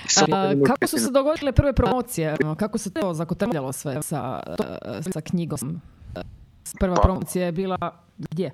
[0.08, 2.36] Samo A, kako su se dogodile prve promocije?
[2.60, 4.44] Kako se to zakotrljalo sve sa,
[5.14, 5.82] sa knjigom?
[6.80, 7.78] Prva Pa- promocija je bila
[8.18, 8.52] gdje?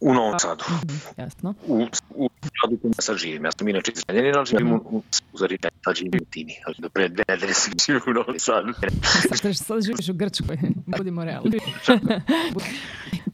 [0.00, 0.64] U Novom Sadu.
[0.68, 1.54] Mhm, jasno.
[1.66, 3.44] u, u gradu u kojem ja sad živim.
[3.44, 5.02] Ja sam inače iz Zrenjanina, ali živim u,
[5.32, 6.54] Zari, sad živim u Tini.
[6.66, 8.72] Ali do pre dve nedelje sam živio u Novom Sadu.
[9.42, 10.58] Sad, sad, živiš u Grčkoj,
[10.98, 11.58] budimo realni.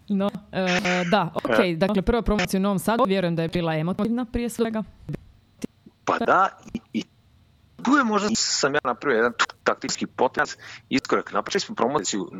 [0.08, 4.24] No, e, da, ok, dakle prva promocija u Novom Sadu, vjerujem da je bila emotivna
[4.24, 4.82] prije svega.
[6.04, 7.04] Pa da, i, i
[7.82, 9.32] tu je možda sam ja napravio jedan
[9.64, 10.56] taktički potez,
[10.88, 11.32] iskorak.
[11.32, 12.30] Napravili smo promociju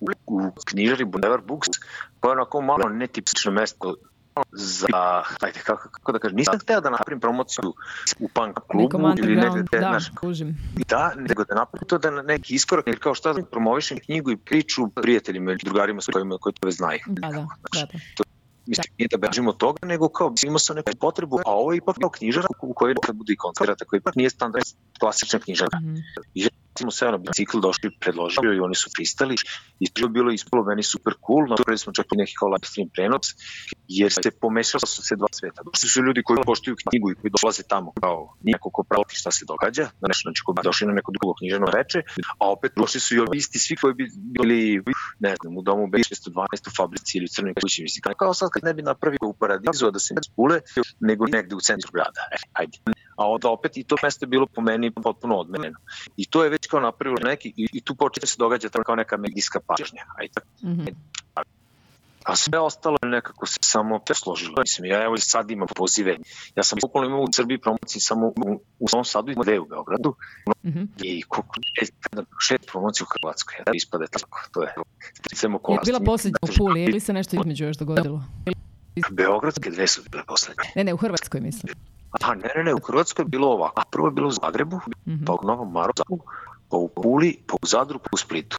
[0.00, 1.68] u, knjižari Boulevard Books,
[2.20, 3.94] koja je onako malo netipično mesto
[4.52, 7.72] za, ajde, kako, kako da kažem, nisam hteo da napravim promociju
[8.18, 10.56] u punk klubu ili negde, da, kužim.
[10.88, 14.36] Da, nego da napravi to da na neki iskorak, jer kao šta promovišem knjigu i
[14.36, 17.00] priču prijateljima ili drugarima s kojima koji to već znaju.
[17.06, 17.86] Da, da, da,
[18.18, 18.24] da.
[18.66, 21.76] Mislim, nije da bežimo od toga, nego kao imao sam neku potrebu, a ovo je
[21.76, 24.64] ipak kao knjižara u kojoj da bude i koncert, koji ipak nije standard
[25.00, 25.78] klasična knjižara.
[25.80, 25.96] Mhm.
[26.34, 26.48] I
[26.84, 29.34] smo sve na bicikl došli, predložili i oni su pristali
[29.80, 32.66] i to je bilo ispalo meni super cool, napravili smo čak i neki kao live
[32.70, 33.26] stream prenos,
[33.88, 35.60] jer se pomešala su se dva sveta.
[35.68, 38.18] Došli su ljudi koji poštuju knjigu i koji dolaze tamo kao
[38.50, 41.32] neko ko prati šta se događa, na nešto znači ko bi došli na neko drugo
[41.38, 42.00] knjiženo veče,
[42.40, 44.04] a opet došli su i ovi isti svi koji bi
[44.36, 44.82] bili,
[45.18, 48.64] ne znam, u domu B612 u fabrici ili u Crnoj kući, mislim, kao- sad kad
[48.64, 50.60] ne bi napravio u paradizu, da se ne spule,
[51.00, 52.22] nego negde u centru grada.
[52.32, 52.78] E, ajde.
[53.18, 55.78] A onda opet i to mesto je bilo po meni potpuno odmeneno.
[56.16, 59.16] I to je već kao napravilo neki, i, i tu da se događa kao neka
[59.16, 60.02] medijska pažnja.
[60.18, 60.40] Ajde.
[60.64, 60.86] Mhm.
[62.24, 64.54] A sve ostalo je nekako se samo presložilo.
[64.60, 66.16] Mislim, ja evo sad imam pozive.
[66.56, 69.66] Ja sam bukvalno imao u Srbiji promociji samo u, u Novom Sadu i dve u
[69.66, 70.14] Beogradu.
[70.66, 70.82] Mhm.
[71.02, 71.94] I koliko šest,
[72.48, 73.56] šest promocija u Hrvatskoj.
[73.66, 74.40] Da, ispade tako.
[74.52, 74.74] To je
[75.68, 78.24] Je bila posljednja u Puli ili se nešto između još dogodilo?
[79.10, 80.70] Beogradske dve su bile poslednje.
[80.76, 81.74] Ne, ne, u Hrvatskoj mislim.
[82.12, 83.82] A ne, ne, ne, u Hrvatskoj je bilo ovako.
[83.90, 85.24] Prvo je bilo u Zagrebu, Mhm.
[85.24, 86.04] pa u Novom Marozu,
[86.68, 88.58] pa u Puli, pa u Zadru, pa u Splitu.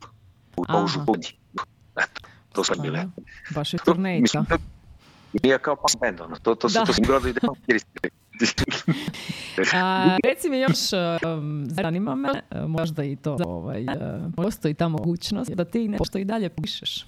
[0.67, 1.37] Pa u Župnji.
[1.95, 2.21] Eto,
[2.53, 3.05] to su bile.
[3.51, 3.93] Baš je to
[5.43, 6.35] Nije kao pas band, ono.
[6.35, 6.85] To, to su, Da.
[6.85, 7.39] to su gradovi gde
[9.73, 10.79] A, reci mi još,
[11.25, 13.89] um, zanima me, uh, možda i to, ovaj, uh,
[14.35, 17.05] postoji ta mogućnost da ti nešto i dalje pišeš.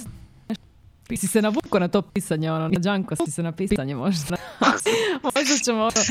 [1.11, 4.35] Ti si se navuko na to pisanje, ono, na džanko si se na pisanje možda.
[5.23, 6.01] možda ćemo, ono,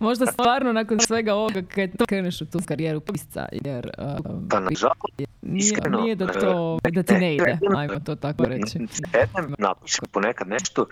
[0.00, 5.00] možda stvarno nakon svega ovoga kad kreneš u tu karijeru pisca, jer um, Pa nažalost,
[5.42, 8.78] nije, iskreno, nije da e, to, da ti ne ide, ne, ajmo to tako reći.
[9.12, 10.86] sedem, napišem ponekad nešto,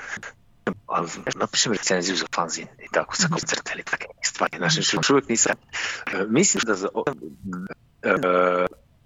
[0.86, 4.56] ali znaš, napišem recenziju za fanzin i tako sa koncerta ili takve stvari.
[4.56, 5.56] Znaš, još uvijek nisam.
[6.14, 6.88] E, Mislim da za,
[8.02, 8.14] e,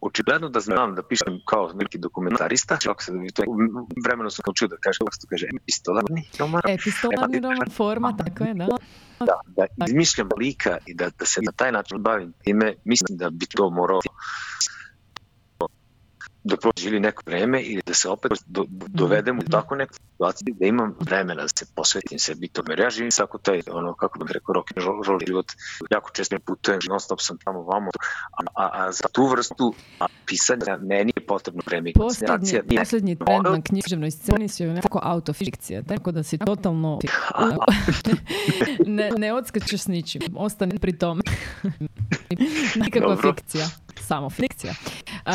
[0.02, 3.42] očigledno da znam da pišem kao neki dokumentarista, kako se to
[4.04, 8.44] vremeno sam naučio da kažem, kako se to kaže, epistolarni roman, Epistolarni roman forma, tako
[8.44, 8.66] je, da.
[9.18, 13.30] da, da izmišljam lika i da, da se na taj način bavim time, mislim da
[13.30, 14.00] bi to morao
[16.44, 20.66] da prođe neko vreme ili da se opet do, dovedem u tako neku situaciju da
[20.66, 22.62] imam vremena da se posvetim sebi to.
[22.68, 25.46] Jer ja živim svako taj, ono, kako bih rekao, rock and roll život,
[25.90, 27.90] jako često putujem, non stop sam tamo vamo,
[28.32, 32.62] a, a, a za tu vrstu a, pisanja meni je potrebno vreme i koncentracija.
[32.68, 36.98] Nije- posljednji trend na književnoj sceni su nekako autofikcije, tako da si totalno
[38.86, 41.22] ne, ne odskačeš s ničim, ostani pri tome.
[42.84, 43.32] Nekakva Dobro.
[43.34, 43.66] fikcija,
[44.00, 44.74] samo fikcija.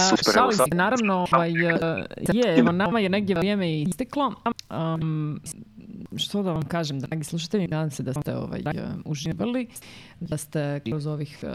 [0.10, 4.34] Super, šalim se, naravno, ovaj, e, je, evo, nama je negdje vrijeme i isteklo.
[4.70, 5.42] Um,
[6.16, 9.68] što da vam kažem, dragi slušatelji, nadam se da ste ovaj, e, uživali,
[10.20, 11.50] da ste kroz ovih uh,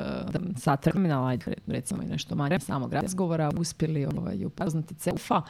[0.59, 5.43] sat terminala, recimo i nešto manje samog razgovora, uspjeli ovaj, upoznati Cefa.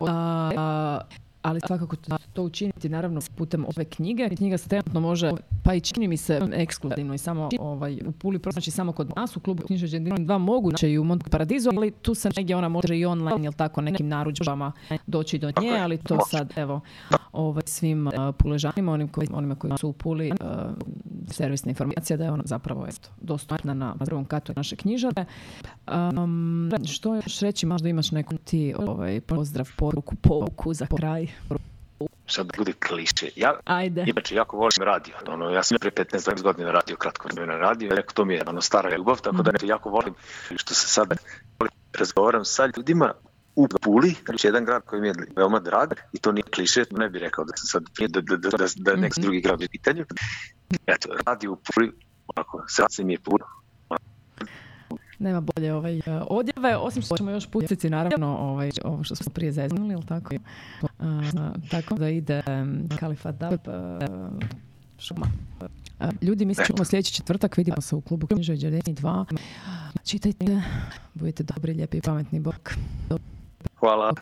[0.00, 1.00] A,
[1.42, 4.28] ali svakako to, to učiniti naravno putem ove knjige.
[4.36, 5.30] Knjiga se trenutno može,
[5.62, 9.36] pa i čini mi se ekskluzivno i samo ovaj, u Puli, znači samo kod nas
[9.36, 12.98] u klubu knjižeđe dva moguće i u Monte Paradizu, ali tu se negdje ona može
[12.98, 14.72] i online, jel tako, nekim narudžbama
[15.06, 16.80] doći do nje, ali to sad, evo,
[17.32, 20.36] ovaj, svim uh, puležanima, onim koji, onima koji su u Puli, uh,
[21.26, 25.24] servisna informacija da je ona zapravo eto, dostupna na prvom katu naše knjižare.
[26.14, 31.31] Um, što još reći, možda imaš neku ti ovaj, pozdrav, poruku, pouku za kraj.
[32.26, 33.28] Sad da bude kliše.
[33.36, 34.04] Ja, Ajde.
[34.06, 35.14] Inače, jako volim radio.
[35.28, 38.60] Ono, ja sam pre 15-20 godina radio, kratko vremena radio, rekao, to mi je ono,
[38.60, 39.56] stara ljubav, tako da Mhm.
[39.62, 40.14] ne, jako volim
[40.56, 41.16] što se sada
[41.92, 43.14] razgovaram sa ljudima
[43.56, 47.08] u Puli, znači jedan grad koji mi je veoma drag i to nije kliše, ne
[47.08, 49.22] bih rekao da sam sad da, da, da, da, da je neki Mhm.
[49.22, 50.04] drugi grad u pitanju.
[50.86, 51.92] Eto, radio u Puli,
[52.26, 53.44] onako, srce mi je puno.
[55.22, 59.32] Nema bolje ovaj, uh, odjave, osim što ćemo još pustiti naravno ovaj, ovo što smo
[59.32, 60.34] prije zeznuli, ili tako?
[60.82, 60.88] Uh,
[61.70, 62.42] tako da ide
[63.00, 63.68] Kalifat Dab, uh,
[64.98, 65.26] šuma.
[65.60, 69.38] Uh, ljudi, mi se sljedeći četvrtak, vidimo se u klubu Knjiže Đerdeni 2.
[70.04, 70.62] Čitajte,
[71.14, 72.74] budite dobri, lijepi pametni bok.
[73.80, 74.10] Hvala.